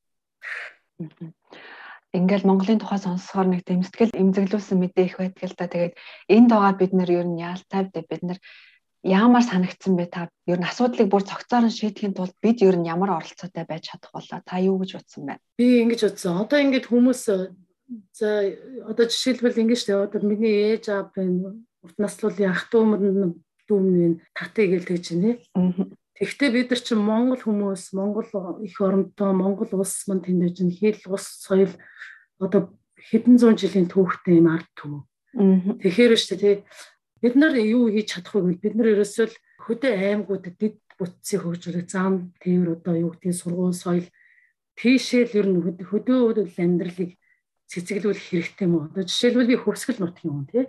ингээл 2.14 2.46
Монголын 2.46 2.78
тухай 2.78 3.02
сонсохоор 3.02 3.50
нэг 3.50 3.66
тэмцтгэл 3.66 4.14
эмзэглүүлсэн 4.14 4.78
мэдээ 4.78 5.04
их 5.10 5.16
байдаг 5.18 5.44
л 5.50 5.58
да. 5.58 5.66
Тэгээд 5.66 5.94
энд 6.30 6.48
байгаа 6.54 6.74
бид 6.78 6.92
нэр 6.94 7.10
ер 7.10 7.26
нь 7.26 7.42
яалтай 7.42 7.90
бид 7.90 8.22
нар 8.22 8.38
яамаар 9.02 9.42
санагдсан 9.42 9.98
бэ 9.98 10.06
та 10.14 10.30
ер 10.46 10.58
нь 10.62 10.68
асуудлыг 10.68 11.10
бүр 11.10 11.26
цогцоор 11.26 11.66
нь 11.66 11.74
шийдэхин 11.74 12.14
тулд 12.14 12.38
бид 12.38 12.62
ер 12.62 12.78
нь 12.78 12.86
ямар 12.86 13.18
оролцоотой 13.18 13.66
байж 13.66 13.90
чадах 13.90 14.14
болоо 14.14 14.38
та 14.46 14.62
юу 14.62 14.78
гэж 14.78 15.02
утсан 15.02 15.26
бэ? 15.26 15.42
Би 15.58 15.82
ингэж 15.82 16.00
утсан. 16.14 16.38
Одоо 16.38 16.62
ингээд 16.62 16.86
хүмүүс 16.86 17.20
за 18.14 18.28
одоо 18.86 19.04
жишээлбэл 19.10 19.60
ингэж 19.66 19.80
тэ 19.82 19.98
одоо 19.98 20.22
миний 20.22 20.70
ээж 20.78 20.94
аав 20.94 21.10
байна. 21.18 21.58
Урт 21.82 21.98
наслуулын 21.98 22.54
ах 22.54 22.70
дүү 22.70 23.34
мөн 23.64 23.68
дүү 23.68 23.80
минь 23.80 24.20
татыг 24.34 24.70
гэл 24.70 24.88
тэгж 24.88 25.06
байна. 25.16 25.38
Тэгэхдээ 26.14 26.50
бид 26.54 26.70
нар 26.70 26.80
чинь 26.80 27.02
Монгол 27.02 27.42
хүмүүс, 27.42 27.90
Монгол 27.96 28.28
их 28.62 28.80
оронтой, 28.80 29.32
Монгол 29.34 29.68
улс 29.72 30.06
мань 30.06 30.22
тэнд 30.22 30.54
чинь 30.54 30.70
хэл, 30.70 31.00
ус, 31.10 31.26
соёл 31.42 31.72
одоо 32.38 32.70
хэдэн 33.10 33.38
зуун 33.38 33.56
жилийн 33.58 33.90
түүхтэй 33.90 34.38
юм 34.38 34.46
ард 34.52 34.68
түмэн. 34.78 35.02
Тэгэхээр 35.82 36.14
шүү 36.14 36.38
дээ 36.38 36.56
бид 37.18 37.34
нар 37.34 37.56
юу 37.58 37.90
хийж 37.90 38.14
чадах 38.14 38.38
вэ 38.38 38.54
гэвэл 38.54 38.62
бид 38.62 38.74
нар 38.78 38.88
ерөөсөө 38.94 39.26
л 39.26 39.36
хөдөө 39.66 39.92
аймагуудад 39.96 40.54
дид 40.60 40.78
бүтцийг 40.94 41.42
хөгжүүлэх 41.42 41.90
зам 41.90 42.30
тээвэр 42.38 42.78
одоо 42.78 42.94
юу 42.94 43.10
гэдгийг 43.18 43.34
сургууль 43.34 43.74
соёл 43.74 44.06
тийшээл 44.78 45.34
ер 45.34 45.46
нь 45.50 45.58
хөдөө 45.82 46.18
хөдөл 46.30 46.54
амьдралыг 46.62 47.18
цэцэглүүлэх 47.66 48.26
хэрэгтэй 48.30 48.68
мөн. 48.68 48.94
Одоо 48.94 49.02
жишээлбэл 49.08 49.50
би 49.50 49.56
хөвсгөл 49.58 49.98
нутгийн 50.04 50.30
хүн 50.30 50.46
тий. 50.52 50.64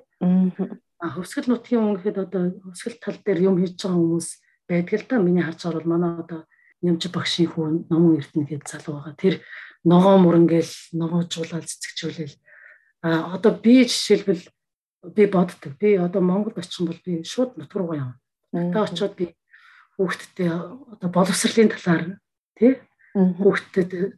Хөвсгөл 1.01 1.51
нутгийн 1.51 1.81
хүн 1.83 1.95
гэхэд 1.99 2.17
одоо 2.23 2.43
хөвсгөл 2.63 2.97
тал 3.03 3.17
дээр 3.19 3.39
юм 3.51 3.55
хийж 3.59 3.75
байгаа 3.75 3.99
хүмүүс 3.99 4.27
байдаг 4.69 4.95
л 4.99 5.07
да. 5.09 5.15
Миний 5.19 5.43
харж 5.43 5.59
байгаа 5.63 5.79
бол 5.83 5.91
манай 5.91 6.11
одоо 6.23 6.41
нэмж 6.81 7.01
багшийн 7.11 7.49
хүн 7.51 7.73
номон 7.89 8.17
эрдэнэ 8.19 8.47
гэдэг 8.47 8.69
залуу 8.69 9.03
байгаа. 9.03 9.15
Тэр 9.19 9.35
ногоо 9.83 10.15
мөрөнгөл 10.23 10.71
ногоожуулаад 10.95 11.67
цэцэгчүүлэл 11.67 12.35
а 13.05 13.37
одоо 13.37 13.51
би 13.53 13.85
жишээлбэл 13.85 14.43
би 15.13 15.23
боддог. 15.27 15.77
Би 15.77 15.95
одоо 15.95 16.21
Монголд 16.21 16.57
очих 16.57 16.81
бол 16.87 16.99
би 17.05 17.23
шууд 17.23 17.57
нутг 17.57 17.75
руу 17.75 17.93
явна. 17.93 18.19
Одоо 18.53 18.83
очиод 18.87 19.15
би 19.15 19.35
хүүхдтэй 19.97 20.49
одоо 20.49 21.09
боловсролын 21.11 21.69
талаар 21.69 22.17
тий 22.57 22.81
хүүхдэд 23.13 24.15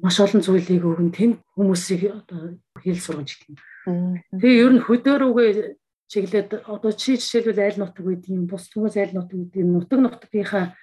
маш 0.00 0.16
олон 0.20 0.40
зүйлийг 0.40 0.82
өгөн 0.82 1.12
тэнд 1.12 1.36
хүмүүсийг 1.54 2.08
одоо 2.08 2.56
хэл 2.80 3.00
сургамж 3.04 3.30
юм. 3.46 3.56
Тэгээ 4.40 4.62
ер 4.64 4.72
нь 4.74 4.84
хөдөөрөөгөө 4.86 5.46
чиглээд 6.10 6.66
одоо 6.66 6.90
чи 6.90 7.14
жишээлбэл 7.14 7.62
айл 7.62 7.78
нутаг 7.78 8.02
үеийн 8.02 8.50
бус 8.50 8.66
хүмүүс 8.74 8.98
айл 8.98 9.14
нутаг 9.14 9.38
үеийн 9.38 9.70
нутаг 9.70 9.98
нутгийнхаа 10.02 10.74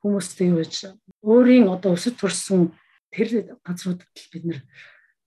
хүмүүстэй 0.00 0.48
юу 0.48 0.64
гэж 0.64 0.96
өөрийн 1.20 1.68
одоо 1.68 1.92
өсөж 1.92 2.16
турсан 2.16 2.72
тэр 3.12 3.60
газруудад 3.60 4.08
бид 4.32 4.44
нэр 4.48 4.60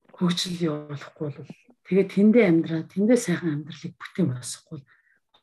хөгжил 0.09 0.57
явуулахгүй 0.57 1.29
бол 1.37 1.51
тэгээд 1.85 2.09
тэндээ 2.17 2.45
амьдраа 2.49 2.81
тэндээ 2.89 3.19
сайхан 3.21 3.61
амьдралыг 3.61 3.93
бүтээн 3.93 4.27
босохгүй 4.33 4.79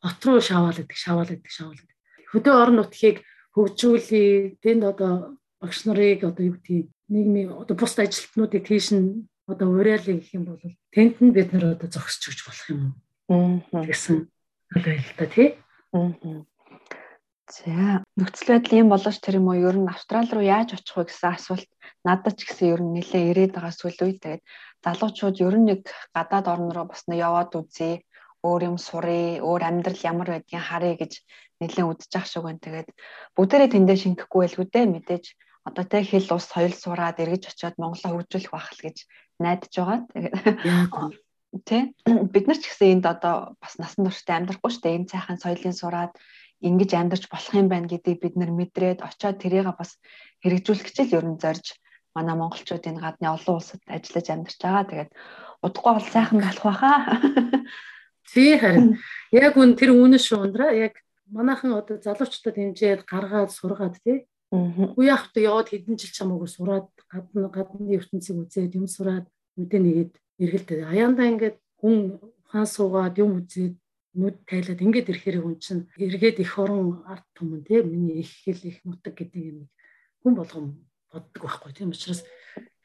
хот 0.02 0.20
руу 0.26 0.40
шаваал 0.42 0.74
гэдэг 0.74 0.98
шаваал 0.98 1.30
гэдэг 1.30 1.52
шаваал 1.54 1.78
гэдэг 1.78 1.98
хөдөө 2.34 2.54
орон 2.58 2.76
нутгийг 2.82 3.16
хөгжүүлээ 3.54 4.58
тэнд 4.58 4.82
одоо 4.90 5.38
багш 5.62 5.78
нарыг 5.86 6.26
одоо 6.26 6.42
юу 6.50 6.58
гэдгийг 6.58 6.88
нийгмийн 7.12 7.54
одоо 7.54 7.76
бус 7.78 7.94
ажилтнуудыг 7.94 8.66
тийш 8.66 8.90
нь 8.90 9.30
одоо 9.46 9.68
уриалъя 9.70 10.18
гэх 10.18 10.34
юм 10.34 10.44
бол 10.50 10.62
тэнд 10.94 11.14
нь 11.22 11.34
бид 11.36 11.54
нэр 11.54 11.78
одоо 11.78 11.88
зогсож 11.90 12.24
өгч 12.30 12.40
болох 12.46 12.66
юм 12.74 12.80
уу 12.90 13.09
гэсэн 13.30 14.26
байл 14.74 15.08
та 15.16 15.26
тий. 15.30 15.54
За 17.50 18.02
нөхцөл 18.18 18.58
байдал 18.58 18.78
юм 18.82 18.88
болооч 18.90 19.18
тэр 19.22 19.38
юм 19.38 19.50
уу? 19.50 19.58
Ер 19.58 19.78
нь 19.78 19.90
Австрали 19.90 20.30
руу 20.30 20.42
яаж 20.42 20.74
очих 20.74 20.96
вэ 20.98 21.06
гэсэн 21.06 21.30
асуулт. 21.34 21.70
Надад 22.02 22.34
ч 22.38 22.46
гэсэн 22.50 22.66
ер 22.74 22.80
нь 22.82 22.94
нэлээ 22.98 23.30
ирээд 23.30 23.52
байгаа 23.54 23.74
зүйл 23.74 24.02
үе 24.02 24.18
тэгээд 24.18 24.42
залуучууд 24.82 25.36
ер 25.46 25.54
нь 25.58 25.66
нэг 25.70 25.80
гадаад 26.14 26.46
орн 26.50 26.70
руу 26.74 26.86
бас 26.90 27.06
нэг 27.06 27.22
яваад 27.22 27.54
үзье. 27.54 28.02
Өөр 28.42 28.62
юм 28.74 28.76
сурыг 28.82 29.42
өөр 29.46 29.62
амьдрал 29.62 30.02
ямар 30.10 30.28
байдгийг 30.30 30.62
харъя 30.66 30.94
гэж 30.98 31.12
нэлээд 31.60 31.90
үдчих 31.90 32.18
ах 32.18 32.26
шиг 32.26 32.42
байна. 32.42 32.58
Тэгээд 32.58 32.88
бүгдээрээ 33.36 33.70
тэндээ 33.74 33.98
шингэхгүй 34.00 34.40
байлгүй 34.42 34.66
дээ 34.70 34.86
мэдээж. 34.90 35.24
Одоо 35.68 35.84
тэ 35.84 36.02
хэл 36.08 36.34
ус 36.34 36.46
соёл 36.48 36.74
сураад 36.74 37.20
эргэж 37.20 37.52
очиод 37.52 37.76
Монголоо 37.78 38.10
хөгжүүлэх 38.16 38.50
байх 38.54 38.70
л 38.74 38.80
гэж 38.80 38.96
найдаж 39.38 39.72
байгаа. 39.76 39.98
Тэгээд 40.08 40.34
тий 41.68 41.94
бид 42.34 42.44
нар 42.46 42.58
ч 42.58 42.64
гэсэн 42.68 43.00
энд 43.00 43.06
одоо 43.06 43.56
бас 43.62 43.74
насан 43.78 44.06
туршдаа 44.06 44.36
амьдрахгүй 44.38 44.70
шүү 44.70 44.82
дээ 44.84 44.96
энэ 44.98 45.10
цайхан 45.10 45.38
соёлын 45.42 45.76
сураад 45.76 46.12
ингэж 46.60 46.90
амьдарч 46.94 47.24
болох 47.32 47.54
юм 47.56 47.68
байна 47.72 47.88
гэдгийг 47.88 48.20
бид 48.20 48.34
нар 48.36 48.52
мэдрээд 48.52 49.00
очиод 49.00 49.40
тэрийг 49.40 49.68
бас 49.74 49.96
хэрэгжүүлэх 50.44 50.86
гэж 50.86 50.96
л 51.08 51.16
ер 51.18 51.26
нь 51.26 51.40
зорж 51.40 51.80
манай 52.14 52.36
монголчууд 52.36 52.84
энэ 52.84 53.00
гадны 53.00 53.26
олон 53.30 53.56
улсад 53.56 53.80
ажиллаж 53.86 54.26
амьдарч 54.30 54.58
байгаа. 54.60 54.84
Тэгээд 54.90 55.10
удахгүй 55.62 55.92
бол 55.94 56.08
сайхан 56.10 56.40
болох 56.42 56.64
байхаа. 56.66 56.96
Тий 58.32 58.58
харин. 58.58 58.98
Яг 59.32 59.54
үн 59.56 59.74
тэр 59.78 59.90
үнэн 59.94 60.20
шүү 60.20 60.38
ундраа 60.44 60.70
яг 60.74 60.94
манайхан 61.30 61.74
одоо 61.78 61.96
залуучуудад 62.02 62.56
хэмжээд 62.58 63.00
гаргаад 63.06 63.50
сургаад 63.54 63.96
тий. 64.02 64.26
Үе 64.50 65.14
явахта 65.14 65.38
яваад 65.38 65.70
хэдэн 65.70 65.94
жил 65.94 66.10
чамаагүй 66.10 66.50
сураад 66.50 66.90
гадна 67.06 67.48
гадны 67.48 67.94
ертөнцийг 67.94 68.50
үзээд 68.50 68.74
юм 68.74 68.86
сураад 68.90 69.26
мэдээ 69.54 69.80
нэгээд 69.80 70.12
эргэлдээ. 70.42 70.88
Аяандаа 70.88 71.26
ингээд 71.30 71.56
хүн 71.80 72.18
хаан 72.50 72.66
суугаад 72.66 73.16
юм 73.22 73.44
үзээд 73.44 73.76
нүд 74.18 74.36
тайлаад 74.48 74.80
ингээд 74.82 75.10
ирэхээр 75.12 75.38
хүн 75.44 75.56
чинь 75.62 75.86
эргээд 75.94 76.42
их 76.42 76.52
орон 76.58 77.04
арт 77.06 77.26
түмэн 77.36 77.62
тийм 77.62 77.84
миний 77.92 78.24
их 78.24 78.32
хэл 78.42 78.62
их 78.66 78.82
нутаг 78.82 79.14
гэдэг 79.14 79.42
юм 79.52 79.58
хүн 80.24 80.34
болгон 80.34 80.66
боддог 81.12 81.42
байхгүй 81.46 81.72
тийм 81.78 81.94
учраас 81.94 82.26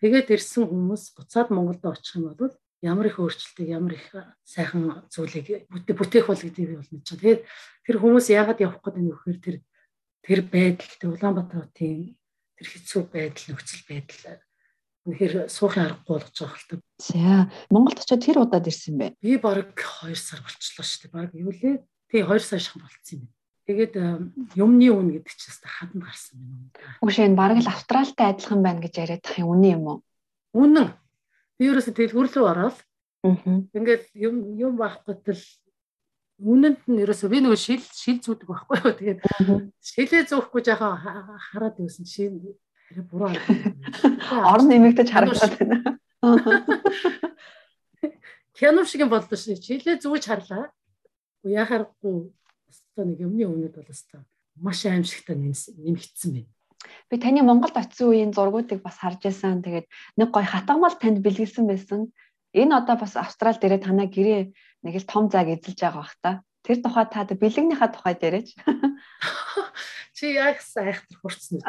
тэгээд 0.01 0.29
ирсэн 0.35 0.69
хүмүүс 0.69 1.17
буцаад 1.17 1.49
Монголд 1.49 1.81
очих 1.81 2.21
юм 2.21 2.29
бол 2.37 2.53
ямар 2.85 3.09
их 3.09 3.17
өөрчлөлтийг 3.17 3.69
ямар 3.73 3.97
их 3.97 4.05
сайхан 4.45 5.09
зүйлийг 5.09 5.65
бүтээх 5.71 6.29
бол 6.29 6.37
гэдгийг 6.37 6.69
би 6.69 6.77
бол 6.77 6.91
мэдэж 6.93 7.09
байгаа. 7.09 7.21
Тэгээд 7.25 7.41
тэр 7.89 7.97
хүмүүс 7.97 8.27
яагаад 8.29 8.61
явах 8.61 8.81
гэдэг 8.85 9.01
нь 9.01 9.09
вөхөр 9.09 9.37
тэр 9.41 9.57
тэр 10.21 10.39
байдал 10.45 10.93
тэр 11.01 11.09
Улаанбаатарын 11.09 12.01
тэр 12.13 12.67
хэцүү 12.69 13.01
байдал 13.09 13.45
нөхцөл 13.49 13.83
байдал 13.89 14.44
үнэхээр 15.05 15.49
суухын 15.53 15.85
аргагүй 15.85 16.17
болгож 16.17 16.33
байгаа 16.33 16.57
хэлтэй. 16.57 16.79
За 16.97 17.49
Монголд 17.69 18.01
очиод 18.01 18.25
тэр 18.25 18.41
удаад 18.41 18.65
ирсэн 18.65 18.97
бэ? 18.97 19.13
Би 19.21 19.37
баг 19.37 19.77
2 19.77 20.17
сар 20.17 20.41
болчихлоо 20.41 20.85
шүү 20.85 20.99
дээ. 21.05 21.13
Баг 21.13 21.29
юу 21.37 21.53
лээ? 21.53 21.85
Тий 22.09 22.21
2 22.25 22.41
сар 22.41 22.61
шхан 22.61 22.81
болцсон 22.81 23.21
юм. 23.21 23.29
Тэгээд 23.65 23.93
юмны 24.57 24.87
үн 24.89 25.09
гэдэг 25.13 25.33
чинь 25.37 25.53
хэвээр 25.53 25.73
хаданд 25.77 26.03
гарсан 26.05 26.37
юм. 26.41 26.69
Үгүй 27.05 27.21
энэ 27.21 27.37
баг 27.37 27.57
л 27.61 27.69
австралтай 27.69 28.27
адилхан 28.33 28.61
байна 28.65 28.81
гэж 28.81 28.93
яриад 28.97 29.21
тах 29.21 29.37
юм 29.37 29.53
үнэн 29.53 29.73
юм 29.77 29.83
уу? 29.85 29.97
Үнэн. 30.57 30.89
Би 31.57 31.69
ерөөсө 31.69 31.93
дэлгүүр 31.93 32.29
рүү 32.29 32.45
ороод 32.45 32.77
ингээд 33.25 34.13
юм 34.13 34.57
юм 34.57 34.73
байхгүй 34.77 35.17
тал 35.21 35.41
үнэнд 36.37 36.85
нь 36.85 37.01
ерөөсө 37.01 37.31
би 37.31 37.41
нөгөө 37.41 37.57
шил 37.57 37.81
шил 37.81 38.19
зүүдэг 38.21 38.49
байхгүй 38.49 38.77
юу. 38.85 38.93
Тэгээд 38.99 39.19
шилээ 39.81 40.23
зөөхгүй 40.29 40.61
жаахан 40.61 40.99
хараад 41.49 41.79
байсан 41.79 42.05
чинь 42.05 42.37
арай 42.91 43.03
буруу 43.09 43.29
орон 44.51 44.67
нэмэгдэж 44.69 45.09
харагдаад 45.11 45.53
байна. 45.59 45.99
Кино 48.57 48.85
шиг 48.85 49.01
юм 49.03 49.09
боллоо 49.09 49.37
шээ. 49.37 49.59
Чилээ 49.59 49.99
зүүж 49.99 50.23
харлаа. 50.27 50.71
Яхахгүй 51.43 52.31
өстой 52.69 53.05
нэг 53.05 53.19
юмны 53.19 53.45
өмнөд 53.45 53.75
бол 53.75 53.91
өстой 53.91 54.21
маш 54.55 54.85
аимшигтай 54.85 55.35
нэмэгдсэн 55.35 56.31
байна. 56.31 56.51
Би 57.09 57.17
таны 57.17 57.41
Монголд 57.43 57.75
очисон 57.75 58.13
үеийн 58.13 58.31
зургуудыг 58.31 58.81
бас 58.81 58.97
харж 59.01 59.25
байсан. 59.25 59.61
Тэгээд 59.61 59.87
нэг 60.17 60.29
гой 60.31 60.45
хатгамал 60.45 60.95
танд 60.95 61.19
бэлгэлсэн 61.19 61.67
байсан. 61.67 62.13
Энэ 62.53 62.77
одоо 62.77 62.95
бас 62.95 63.17
Австрал 63.17 63.57
дээрээ 63.59 63.83
танаа 63.83 64.07
гэрээ 64.07 64.53
нэг 64.85 64.95
л 64.95 65.09
том 65.09 65.27
зайг 65.27 65.59
эзэлж 65.59 65.79
байгаа 65.81 66.01
бах 66.01 66.15
та. 66.21 66.31
Тэр 66.65 66.81
тухай 66.81 67.05
та 67.05 67.21
бэлэгнийхаа 67.29 67.93
тухай 67.93 68.17
дээрэж. 68.17 68.57
Чи 70.17 70.33
яг 70.33 70.57
сайхтар 70.65 71.17
хурцсан? 71.21 71.61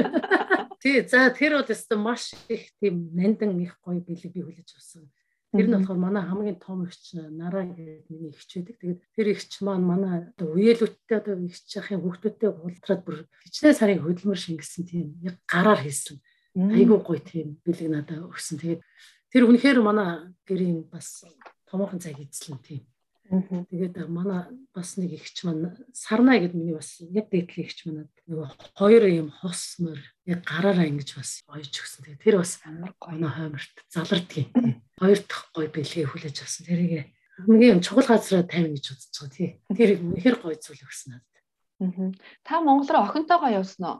Тий, 0.82 1.06
за 1.06 1.30
тэр 1.30 1.62
бол 1.62 1.70
өстө 1.70 1.94
маш 1.94 2.34
их 2.50 2.74
тийм 2.82 3.14
нандин 3.14 3.54
их 3.62 3.78
гоё 3.86 4.02
бэлэг 4.02 4.32
би 4.34 4.42
хүлээж 4.42 4.74
авсан. 4.74 5.06
Тэр 5.54 5.70
нь 5.70 5.76
болохоор 5.78 6.00
манай 6.00 6.24
хамгийн 6.26 6.58
том 6.58 6.82
ихч 6.88 7.14
нараа 7.14 7.70
гэдэг 7.70 8.10
миний 8.10 8.34
ихч 8.34 8.50
байдаг. 8.50 8.76
Тэгээд 8.82 9.00
тэр 9.14 9.26
ихч 9.30 9.52
маань 9.62 9.86
манай 9.86 10.32
үеэлүүдтэй 10.42 11.16
одоо 11.22 11.36
ихч 11.46 11.70
яхахын 11.78 12.02
хүүхдүүдтэй 12.02 12.50
уулзраад 12.50 13.02
бүр 13.06 13.16
хичнээн 13.46 13.78
сарын 13.78 14.02
хөдөлмөр 14.02 14.40
шингэсэн 14.42 14.84
тийм 14.90 15.06
яг 15.22 15.38
гараар 15.46 15.86
хийсэн. 15.86 16.18
Айгуу 16.56 16.98
гоё 17.04 17.22
тийм 17.22 17.62
бэлэг 17.62 17.88
надад 17.92 18.26
өгсөн. 18.26 18.58
Тэгээд 18.58 18.82
тэр 19.30 19.42
үнэхээр 19.46 19.78
манай 19.84 20.34
гэрийн 20.48 20.88
бас 20.90 21.22
томоохон 21.68 22.00
цаг 22.00 22.18
эзлэн 22.18 22.58
тийм 22.64 22.82
Тэгээд 23.26 24.06
манай 24.06 24.46
бас 24.70 24.94
нэг 24.96 25.18
ихч 25.18 25.42
маань 25.42 25.74
сарна 25.90 26.38
гэд 26.38 26.54
миний 26.54 26.78
бас 26.78 27.02
яг 27.02 27.26
дээдлийн 27.26 27.66
ихч 27.66 27.78
манад 27.86 28.10
нөгөө 28.30 28.48
хоёр 28.78 29.02
юм 29.10 29.28
хос 29.34 29.82
мөр 29.82 29.98
яг 30.30 30.46
гараараа 30.46 30.86
ингэж 30.86 31.18
бас 31.18 31.42
ойж 31.50 31.74
өгсөн. 31.74 32.06
Тэгээд 32.06 32.22
тэр 32.22 32.36
бас 32.38 32.62
амар 32.62 32.94
гоё 33.02 33.26
хойморт 33.26 33.74
залардгийн. 33.90 34.78
Хоёр 34.94 35.18
дахь 35.26 35.46
гоё 35.50 35.68
бэлгээ 35.74 36.06
хүлээж 36.06 36.36
авсан. 36.38 36.70
Тэрийг 36.70 37.10
хамгийн 37.34 37.82
чухал 37.82 38.06
газараа 38.06 38.46
тавина 38.46 38.78
гэж 38.78 38.86
бодож 38.94 39.10
байгаа 39.18 39.34
тий. 39.34 39.50
Тэр 39.74 39.90
ихэр 40.14 40.36
гоё 40.38 40.56
зүйл 40.56 40.86
өгсөн 40.86 41.18
надад. 41.18 41.36
Аа. 41.82 42.10
Та 42.46 42.62
Монгол 42.62 42.88
руу 42.88 43.04
охинтойгоо 43.04 43.50
явсан 43.52 43.82
уу? 43.84 43.98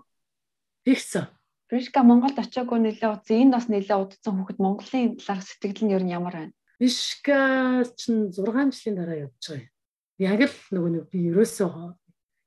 Тэгсэн. 0.86 1.26
Пришка 1.68 2.06
Монголд 2.06 2.38
очиагүй 2.38 2.78
нэлээ 2.78 3.10
удсан. 3.10 3.36
Энд 3.42 3.52
бас 3.58 3.66
нэлээ 3.66 3.98
удсан 3.98 4.38
хүүхэд 4.38 4.62
Монголын 4.62 5.18
талаар 5.18 5.42
сэтгэл 5.42 5.82
нь 5.84 5.94
ер 5.98 6.02
нь 6.06 6.14
ямар 6.14 6.34
байна? 6.38 6.55
Бишка 6.76 7.84
чинь 7.96 8.28
6 8.32 8.72
жилийн 8.76 8.96
дараа 8.96 9.18
явж 9.26 9.40
байгаа 9.48 9.64
юм. 9.64 9.72
Яг 10.20 10.40
л 10.44 10.56
нөгөө 10.76 10.90
нэг 10.92 11.04
би 11.08 11.18
ерөөсөө 11.32 11.72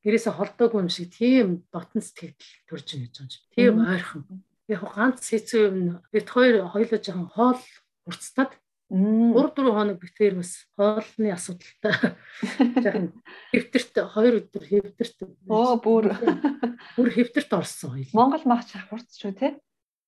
гэрээсээ 0.05 0.33
холдоогүй 0.37 0.79
юм 0.85 0.89
шиг 0.89 1.09
тийм 1.09 1.47
дотн 1.73 2.01
сэтгэл 2.01 2.37
төрж 2.69 2.87
ийн 2.93 3.03
гэж 3.09 3.15
байгаа 3.17 3.33
юм. 3.33 3.53
Тийм 3.57 3.75
ойрхон. 3.83 4.23
Яг 4.69 4.81
ганц 4.85 5.23
хэцүү 5.33 5.61
юм. 5.65 5.77
Бид 6.13 6.27
хоёр 6.29 6.69
хоёулаа 6.69 7.01
жоохон 7.01 7.29
хоол 7.33 7.61
хурцтаад 8.05 8.53
3 8.89 9.33
4 9.33 9.69
хоног 9.69 9.97
битээр 10.01 10.33
бас 10.41 10.65
хоолны 10.73 11.29
асуудалтай 11.29 11.93
жоохон 12.85 13.07
хэвтэрт 13.53 13.93
2 14.13 14.45
өдөр 14.45 14.63
хэвтэрт 14.65 15.17
оо 15.45 15.77
бүр 15.77 16.09
бүр 16.97 17.09
хэвтэрт 17.13 17.53
орсон 17.53 17.97
хоёул. 17.97 18.13
Монгол 18.17 18.45
мах 18.49 18.65
хурц 18.89 19.13
шүү 19.13 19.33
те. 19.37 19.61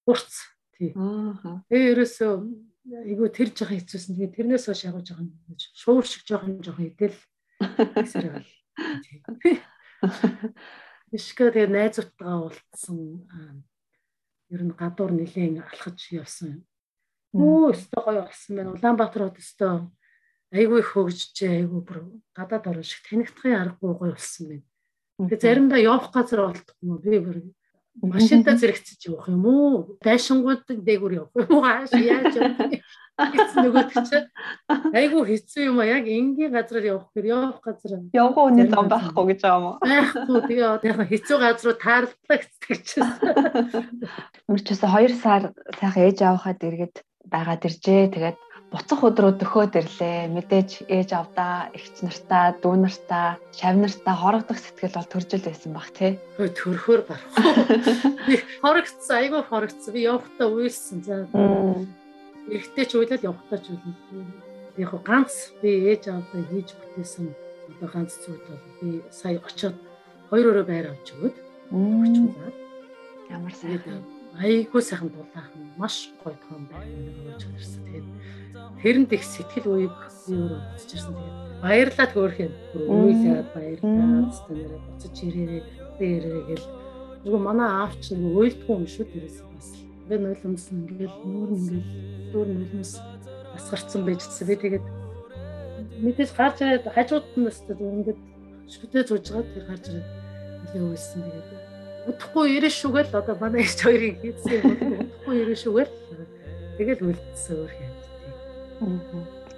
Хурц. 0.05 0.49
Тий. 0.73 0.97
Аа. 0.97 1.61
Э 1.69 1.93
ерөөсөө 1.93 2.33
айгу 2.89 3.29
тэр 3.29 3.49
жоохон 3.53 3.77
хэцүүсэн. 3.77 4.15
Тэгээ 4.17 4.35
тэрнээс 4.35 4.65
хойш 4.65 4.81
яг 4.89 4.97
жоохон 5.05 5.29
шуур 5.57 6.05
шиг 6.05 6.25
жоохон 6.25 6.61
жоохон 6.65 6.89
идэл 6.89 7.17
гэсээр 7.61 8.41
байна. 8.41 8.49
Ишка 11.15 11.51
тэгээ 11.51 11.69
найзуудтайгаа 11.69 12.39
уулзсан 12.49 12.97
ер 14.49 14.61
нь 14.65 14.73
гадуур 14.73 15.11
нэлээд 15.13 15.61
алхаж 15.61 15.99
явсан. 16.09 16.65
Өө 17.35 17.75
өстой 17.75 18.01
гоё 18.01 18.21
болсон 18.25 18.53
байна. 18.55 18.73
Улаанбаатар 18.73 19.29
хот 19.29 19.37
өстой 19.37 19.91
айгүй 20.51 20.79
их 20.83 20.89
хөгжижээ 20.91 21.63
айгүй 21.63 21.81
бүр 21.85 21.99
гадаад 22.35 22.67
орн 22.67 22.83
шиг 22.83 23.05
танигдахын 23.07 23.59
аргагүй 23.59 23.93
гоё 23.95 24.11
болсон 24.15 24.45
байна. 24.49 24.65
Тэгээ 25.21 25.43
заримдаа 25.43 25.79
явах 25.79 26.11
газар 26.11 26.39
олдохгүй 26.49 26.97
би 27.03 27.19
бүр 27.23 27.37
машинтаа 27.99 28.55
зэрэгцэж 28.55 29.11
явах 29.11 29.27
юм 29.27 29.45
уу? 29.45 29.99
Байшингууд 29.99 30.63
дээгүүр 30.67 31.13
явах 31.19 31.35
юм 31.35 31.49
уу? 31.51 31.63
Хааш 31.67 31.91
яаж 31.99 32.33
явах 32.39 32.79
гэсэн 33.19 33.59
нөгөөд 33.67 33.91
чи 34.07 34.17
айгүй 34.95 35.23
хэцүү 35.29 35.63
юм 35.69 35.77
а 35.83 35.85
яг 35.85 36.07
энгийн 36.07 36.55
газараар 36.55 36.85
явах 36.95 37.09
гэр 37.13 37.25
явах 37.27 37.59
газар 37.61 38.01
явах 38.15 38.37
үний 38.39 38.67
зам 38.71 38.87
байхгүй 38.89 39.25
гэж 39.35 39.39
байгаа 39.43 39.59
юм 39.59 39.67
уу? 39.67 39.77
Байхгүй 39.83 40.39
тэгээ 40.47 40.69
яг 40.89 40.99
хэцүү 41.11 41.37
газруу 41.37 41.75
таарлаа 41.77 42.37
гэсэн 42.39 42.79
чинь. 42.87 43.11
Мөрчөөс 44.49 44.81
2 44.81 45.21
сар 45.21 45.51
сайхан 45.77 46.03
ээж 46.07 46.17
авахад 46.25 46.63
эргээд 46.63 46.95
байгаад 47.27 47.67
иржээ. 47.67 48.13
Тэгээд 48.15 48.37
буцах 48.71 49.03
өдрөө 49.03 49.35
дөхөөд 49.35 49.73
ирлээ. 49.75 50.31
Мэдээж 50.31 50.87
ээж 50.87 51.09
авдаа, 51.11 51.67
эгч 51.75 52.07
нартаа, 52.07 52.55
дүү 52.63 52.75
нартаа, 52.79 53.35
шав 53.51 53.75
нартаа 53.75 54.15
хорогдох 54.15 54.55
сэтгэл 54.55 54.95
бол 54.95 55.11
төржил 55.11 55.43
байсан 55.43 55.71
баг 55.75 55.91
тий. 55.91 56.15
Хөө 56.39 56.49
төрхөөр 56.55 57.01
гарах. 57.03 57.35
Би 58.27 58.39
хорогдсон, 58.63 59.15
айгүй 59.19 59.43
хорогдсон. 59.43 59.91
Би 59.91 60.07
явахдаа 60.07 60.47
уйлсан. 60.47 61.03
За. 61.03 61.27
Эрэгтэй 62.47 62.85
ч 62.87 62.91
уйлал 62.95 63.19
явахдаа 63.19 63.59
ч 63.59 63.75
уйлал. 63.75 63.99
Яг 64.79 64.91
ганц 65.03 65.51
би 65.59 65.91
ээж 65.91 66.07
авдаа 66.07 66.41
хийж 66.47 66.71
бүтээсэн 66.71 67.27
одоо 67.75 67.87
ганц 67.91 68.15
зүйл 68.23 68.39
бол 68.47 68.63
би 68.79 69.03
сая 69.11 69.43
очиод 69.43 69.75
хоёр 70.31 70.55
өрөө 70.55 70.65
байр 70.71 70.95
авч. 70.95 71.11
Очиулаад. 71.11 72.55
Ямар 73.27 73.51
сайхан 73.51 73.99
айгүй 74.39 74.81
сайхан 74.81 75.09
дулаахан 75.11 75.61
маш 75.77 76.11
гоё 76.23 76.35
том 76.47 76.63
байр 76.71 76.87
өгч 77.35 77.43
ирсэн. 77.51 77.83
Тэгээд 77.83 78.07
тэрэнд 78.81 79.11
их 79.11 79.23
сэтгэл 79.27 79.67
үеийг 79.67 79.95
би 80.27 80.33
өөрөө 80.39 80.61
үзчихсэн. 80.79 81.13
Тэгээд 81.15 81.37
баярлаа 81.61 82.07
төөрх 82.07 82.37
юм. 82.39 82.53
Үйлээд 82.75 83.49
баярлаа. 83.51 84.31
Тэстэ 84.31 84.51
нэрээ 84.55 84.81
буцаж 84.87 85.15
ирээрээ 85.27 85.63
ирээрээ 85.99 86.43
гэл. 86.47 86.67
Нөгөө 87.27 87.41
манай 87.43 87.69
аав 87.69 87.93
ч 88.01 88.15
нөгөө 88.15 88.39
уйлдгүй 88.39 88.75
юм 88.79 88.87
шүү 88.87 89.05
дээрээс 89.11 89.39
бас. 89.51 89.67
Би 90.07 90.15
нулимс 90.17 90.65
ингээл 90.71 91.17
нүүр 91.27 91.49
ингээл 91.53 91.89
дүүр 92.31 92.47
нулимс 92.49 92.91
асгарцсан 93.57 94.01
байжсэн. 94.07 94.47
Би 94.47 94.55
тэгээд 94.57 94.85
мэдээж 96.01 96.31
гарч 96.33 96.57
ирээд 96.65 96.85
хажууд 96.89 97.27
нь 97.37 97.49
өстөд 97.51 97.77
ингээд 97.77 98.19
шүтээ 98.71 99.03
зууж 99.05 99.25
байгаа 99.29 99.53
тэр 99.53 99.65
гарч 99.69 99.85
ирээд 99.91 100.09
нэлээ 100.65 100.83
үйлсэн. 100.89 101.19
Тэгээд 101.21 101.70
удахгүй 102.07 102.57
ирэн 102.57 102.73
шүгэл 102.73 103.13
одоо 103.13 103.35
манай 103.37 103.61
их 103.61 103.73
хоёрын 103.77 104.15
хийсэн 104.21 104.53
юм 104.57 105.01
удахгүй 105.05 105.35
ирэн 105.41 105.59
шүгэл 105.59 105.91
тэгэл 106.77 107.05
үлдсэн 107.13 107.55
өөр 107.61 107.73
юм. 107.77 107.93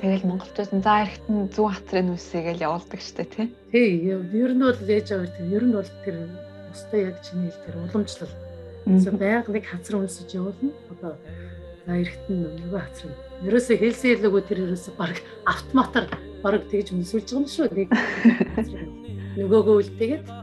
Тэгэл 0.03 0.27
монголчууд 0.27 0.71
за 0.84 0.93
эрэхт 1.08 1.25
нь 1.32 1.47
зүүн 1.56 1.71
хацрын 1.71 2.12
үсэгээл 2.12 2.65
явуулдаг 2.67 2.99
штэ 2.99 3.23
тий. 3.23 3.47
Тий, 3.71 4.12
ер 4.12 4.51
нь 4.51 4.60
бол 4.60 4.75
ээж 4.75 5.15
аваар 5.15 5.32
тэр 5.32 5.47
ер 5.47 5.63
нь 5.63 5.71
бол 5.71 5.91
тэр 6.03 6.27
өстой 6.75 7.08
яг 7.08 7.23
чиний 7.23 7.47
хэл 7.47 7.63
тэр 7.63 7.75
уламжлал. 7.88 8.36
So 8.99 9.15
байг 9.15 9.47
нэг 9.47 9.63
хацар 9.63 10.03
үнсэж 10.03 10.36
явуулна. 10.36 10.75
Одоо 10.91 11.15
за 11.88 11.91
эрэхт 11.95 12.27
нь 12.27 12.43
нөгөө 12.67 12.82
хацар. 12.84 13.15
Ерөөсөө 13.47 13.75
хэлсэн 13.79 14.10
хэлээгүй 14.19 14.43
тэр 14.43 14.60
ерөөсөө 14.67 14.93
баг 14.99 15.15
автоматар 15.47 16.06
баг 16.43 16.67
тэгж 16.67 16.91
үнсүүлж 16.91 17.27
байгаа 17.32 17.39
юм 17.39 17.47
шүү. 17.47 17.67
Нэг 17.71 17.89
нөгөөгөө 19.39 19.75
үлдээгээд 19.79 20.42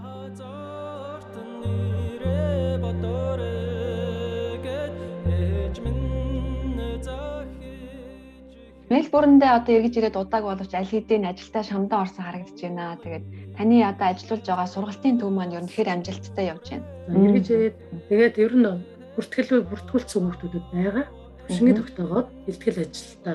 Мельбурндээ 8.91 9.55
одоо 9.55 9.73
эргэж 9.79 9.95
ирээд 10.03 10.19
удааг 10.19 10.43
боловч 10.43 10.75
аль 10.75 10.91
хэдийн 10.91 11.31
ажилдаа 11.31 11.63
шамдаа 11.63 12.03
орсон 12.03 12.27
харагдаж 12.27 12.59
байна. 12.59 12.99
Тэгээд 12.99 13.25
таны 13.55 13.77
одоо 13.87 14.07
ажиллаж 14.11 14.43
байгаа 14.43 14.67
сургалтын 14.67 15.15
төв 15.23 15.31
маань 15.31 15.55
ер 15.55 15.63
нь 15.63 15.71
хэр 15.71 15.95
амжилттай 15.95 16.51
явж 16.51 16.67
байна. 16.75 16.91
Эргэж 17.07 17.47
ирээд 17.55 17.77
тэгээд 18.11 18.37
ер 18.43 18.55
нь 18.59 18.67
бүртгэлгүй 19.15 19.61
бүртгүүлсэн 19.71 20.19
хүмүүсүүд 20.27 20.55
байгаа. 20.75 21.07
Шингээ 21.55 21.79
тогтоогоод 21.79 22.29
бэлтгэл 22.51 22.83
ажилдаа 22.83 23.35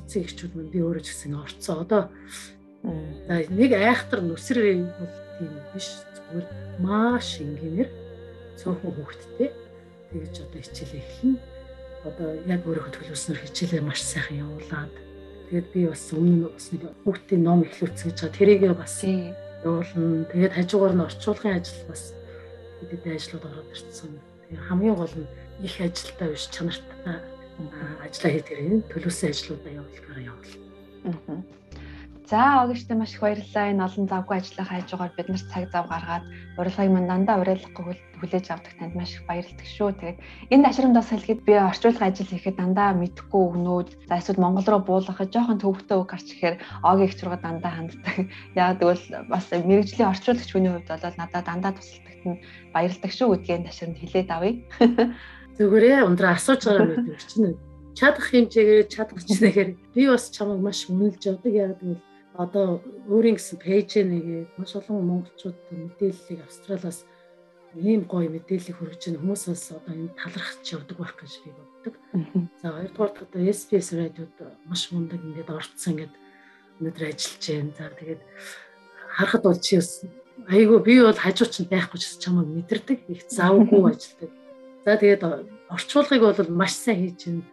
эцэг 0.00 0.22
эхчүүд 0.32 0.52
мань 0.56 0.72
би 0.72 0.80
өөрөө 0.80 1.04
ч 1.04 1.08
гэсэн 1.12 1.36
орцсон. 1.44 1.76
Одоо 1.84 2.02
нэг 3.52 3.70
айхтар 3.76 4.20
нүсрэр 4.24 4.80
бол 4.96 5.12
тийм 5.36 5.52
биш 5.76 5.88
зүгээр 6.16 6.46
маш 6.80 7.36
энгийнээр 7.44 7.90
цөөхөн 8.56 8.92
хүүхэдтэй 8.96 9.48
тэгэж 10.08 10.34
одоо 10.40 10.60
хичээл 10.64 10.96
эхэлнэ 11.04 11.55
одоо 12.06 12.28
яг 12.46 12.62
өөрөө 12.62 12.90
төлөвлөснөр 12.94 13.38
хичээлээ 13.42 13.82
маш 13.82 14.00
сайхан 14.02 14.46
явуулаад 14.46 14.94
тэгээд 15.50 15.68
би 15.74 15.80
бас 15.90 16.04
өмнө 16.14 16.48
бас 16.54 16.66
нэг 16.70 16.82
хүүхдийн 17.02 17.42
ном 17.42 17.66
эхлүүлсэн 17.66 18.06
гэж 18.10 18.18
байгаа. 18.22 18.38
Тэрийгээ 18.38 18.74
бас 18.74 18.94
явуулна. 19.02 20.26
Тэгээд 20.30 20.56
хажуугаар 20.56 20.94
нь 20.94 21.06
орчуулгын 21.06 21.56
ажил 21.58 21.82
бас 21.90 22.02
хэдийд 22.80 23.04
ажлууд 23.06 23.44
ороод 23.46 23.70
ирсэн. 23.74 24.12
Тэгээд 24.46 24.66
хамгийн 24.70 24.96
гол 24.96 25.14
нь 25.18 25.28
их 25.66 25.74
ажилтаа 25.80 26.28
биш 26.30 26.46
чанартай 26.54 27.18
ажиллаа 28.04 28.32
хийдгэрийн 28.32 28.84
төлөвлөсөн 28.92 29.30
ажлуудаа 29.32 29.72
явуулахаар 29.80 30.20
явуул. 30.30 30.54
Аа. 31.08 31.40
За 32.26 32.66
огчтой 32.66 32.96
маш 32.98 33.14
их 33.14 33.20
баярлалаа. 33.22 33.70
Энэ 33.70 33.84
олон 33.86 34.06
завгүй 34.10 34.36
ажлын 34.42 34.66
хайжгаар 34.66 35.14
бид 35.14 35.28
нар 35.30 35.42
цаг 35.46 35.70
зав 35.70 35.86
гаргаад 35.86 36.24
урилгыг 36.58 36.90
мань 36.90 37.06
дандаа 37.06 37.38
уриалгахгүй 37.38 37.94
хүлээж 38.18 38.46
авдаг 38.50 38.74
танд 38.74 38.98
маш 38.98 39.14
их 39.14 39.22
баярлалдаг 39.30 39.62
шүү. 39.62 39.94
Тэгээд 39.94 40.18
энэ 40.50 40.66
ашрамд 40.66 40.98
бас 40.98 41.06
хэлэхэд 41.06 41.40
би 41.46 41.54
орчуулгын 41.54 42.08
ажил 42.10 42.26
хийхэд 42.26 42.58
дандаа 42.58 42.98
мэдхгүй 42.98 43.42
өгнүүд 43.46 43.88
за 44.10 44.18
эсвэл 44.18 44.42
Монгол 44.42 44.66
руу 44.66 44.82
буулгахад 44.82 45.30
жоохон 45.30 45.62
төвөгтэй 45.62 45.96
үг 46.02 46.08
гарч 46.10 46.26
ихээр 46.34 46.56
огийн 46.82 47.06
их 47.06 47.14
зураг 47.14 47.42
дандаа 47.46 47.72
ханддаг. 47.78 48.16
Яа 48.58 48.74
тэгвэл 48.74 49.06
бас 49.30 49.46
мэрэгжлийн 49.54 50.10
орчуулагч 50.10 50.50
хүний 50.50 50.72
хувьд 50.74 50.90
бол 50.90 51.20
надад 51.22 51.46
дандаа 51.46 51.72
тусалдагт 51.78 52.24
нь 52.26 52.42
баярлалдаг 52.74 53.12
шүү 53.14 53.28
гэдгийг 53.38 53.70
ашрамд 53.70 54.02
хэлээд 54.02 54.30
авъя. 54.34 54.54
Зүгээрээ 55.62 56.02
ундраа 56.02 56.34
асууж 56.34 56.62
байгаа 56.66 56.90
мэт 56.90 57.22
чинь 57.30 57.54
чадах 57.94 58.28
хэмжээгээр 58.28 58.90
чадах 58.90 59.22
ч 59.24 59.40
нэгээр 59.40 59.70
би 59.94 60.02
бас 60.10 60.28
чамайг 60.34 60.60
маш 60.60 60.84
үнэлж 60.90 61.22
явдаг 61.32 61.54
яг 61.54 61.78
гэвэл 61.80 62.02
одоо 62.36 62.84
өөрийн 63.08 63.36
гэсэн 63.40 63.58
пэйж 63.60 63.90
нэгээд 64.04 64.50
маш 64.60 64.76
олон 64.76 65.04
монголчууд 65.08 65.58
мэдээллийг 65.72 66.40
Австралиас 66.44 67.08
ийм 67.76 68.04
гоё 68.08 68.28
мэдээллийг 68.32 68.76
хүргэж 68.76 69.02
байгаа 69.08 69.20
хүмүүс 69.20 69.42
бас 69.52 69.64
одоо 69.72 69.92
энэ 69.92 70.16
талархаж 70.16 70.64
явдаг 70.64 70.96
байх 71.00 71.14
гэж 71.16 71.32
би 71.44 71.50
боддог. 71.56 71.94
За 72.60 72.66
хоёрдугаар 72.72 73.12
одоо 73.24 73.40
SPS 73.40 73.88
радиод 73.96 74.36
маш 74.68 74.82
мундаг 74.92 75.20
ингээд 75.20 75.50
орцсон 75.52 75.92
ингээд 75.92 76.14
өнөөдөр 76.80 77.04
ажиллаж 77.08 77.44
байна. 77.48 77.72
За 77.76 77.84
тэгээд 78.00 78.22
харахад 79.16 79.42
бол 79.44 79.60
чи 79.60 79.76
бас 79.76 79.90
айгүй 80.48 80.78
би 80.84 80.94
бол 81.04 81.20
хажуу 81.20 81.48
чинь 81.48 81.72
байхгүй 81.72 81.98
ч 82.00 82.16
чамайг 82.20 82.48
мэдэрдэг 82.48 82.98
их 83.12 83.20
завгүй 83.28 83.80
ажилладаг. 83.92 84.32
За 84.84 84.92
тэгээд 84.96 85.22
орчуулгыг 85.72 86.22
бол 86.24 86.40
маш 86.52 86.72
сайн 86.76 87.00
хийж 87.12 87.20
байна. 87.28 87.44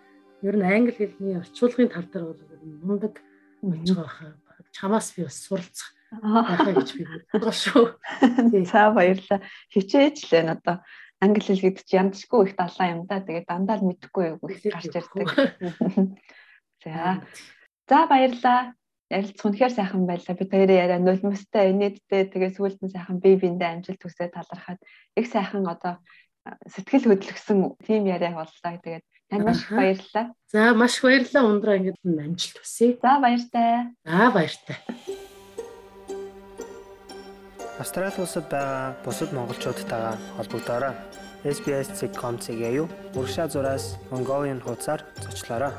Ер 0.44 0.56
нь 0.60 0.68
англи 0.68 0.92
хэлний 0.92 1.40
орчуулгын 1.40 1.92
тал 1.92 2.08
дээр 2.08 2.26
бол 2.32 2.40
мундаг 2.84 3.20
болж 3.64 3.88
байгаа 3.92 4.08
хаа. 4.08 4.43
Чамаас 4.74 5.14
би 5.16 5.24
бас 5.24 5.38
суралцах 5.46 5.94
байхаа 6.22 6.74
гэж 6.74 6.90
би 6.98 7.06
бодлоо 7.32 7.54
шүү. 7.54 7.86
За 8.70 8.92
баярлалаа. 8.94 9.42
Хичээж 9.74 10.30
л 10.30 10.38
энэ 10.42 10.54
одоо 10.58 10.76
англи 11.22 11.42
хэл 11.42 11.64
гэдэг 11.64 11.86
чи 11.86 11.98
янзшгүй 11.98 12.52
их 12.52 12.54
далаа 12.58 12.88
юм 12.92 13.06
да. 13.10 13.22
Тэгээд 13.24 13.50
дандаа 13.50 13.78
л 13.80 13.88
мэдэхгүй 13.88 14.26
юу 14.38 14.50
их 14.50 14.62
гарч 14.66 14.94
ирдэг. 14.94 15.28
За. 16.84 17.24
За 17.90 18.00
баярлалаа. 18.10 18.76
Ярилцах 19.14 19.46
үнэхээр 19.46 19.74
сайхан 19.74 20.04
байлаа. 20.10 20.34
Бид 20.34 20.50
хоёрын 20.50 20.82
яриа 20.84 20.98
нулимстай, 20.98 21.70
инээдтэй, 21.70 22.34
тэгээ 22.34 22.52
сүүлд 22.58 22.80
нь 22.82 22.94
сайхан 22.94 23.22
бие 23.22 23.38
биендээ 23.38 23.70
амжилт 23.78 24.02
төсөө 24.02 24.34
талархаад 24.34 24.82
их 25.14 25.28
сайхан 25.30 25.70
одоо 25.70 26.02
сэтгэл 26.66 27.14
хөдлөсөн 27.14 27.78
тим 27.86 28.10
яриа 28.10 28.34
боллоо. 28.34 28.74
Тэгээд 28.82 29.06
танд 29.34 29.46
маш 29.46 29.62
их 29.64 29.72
баярлалаа. 29.72 30.26
За 30.54 30.74
маш 30.74 30.98
их 30.98 31.04
баярлалаа. 31.04 31.50
Ундраа 31.50 31.78
ингэж 31.78 31.98
амжилт 32.06 32.58
хүсье. 32.62 32.98
За 33.02 33.20
баяртай. 33.20 33.90
За 34.06 34.32
баяртай. 34.32 34.78
Австрали 37.80 38.14
улсад 38.22 38.46
байгаа 38.50 38.96
бусад 39.04 39.34
монголчуудтайгаа 39.34 40.18
холбогдоорой. 40.38 40.94
SBS.com-ийг 41.44 42.62
аюу 42.64 42.88
урагшаа 43.16 43.48
зураас 43.50 43.98
Mongolian 44.12 44.62
хуудасаар 44.62 45.02
зочлоорой. 45.20 45.74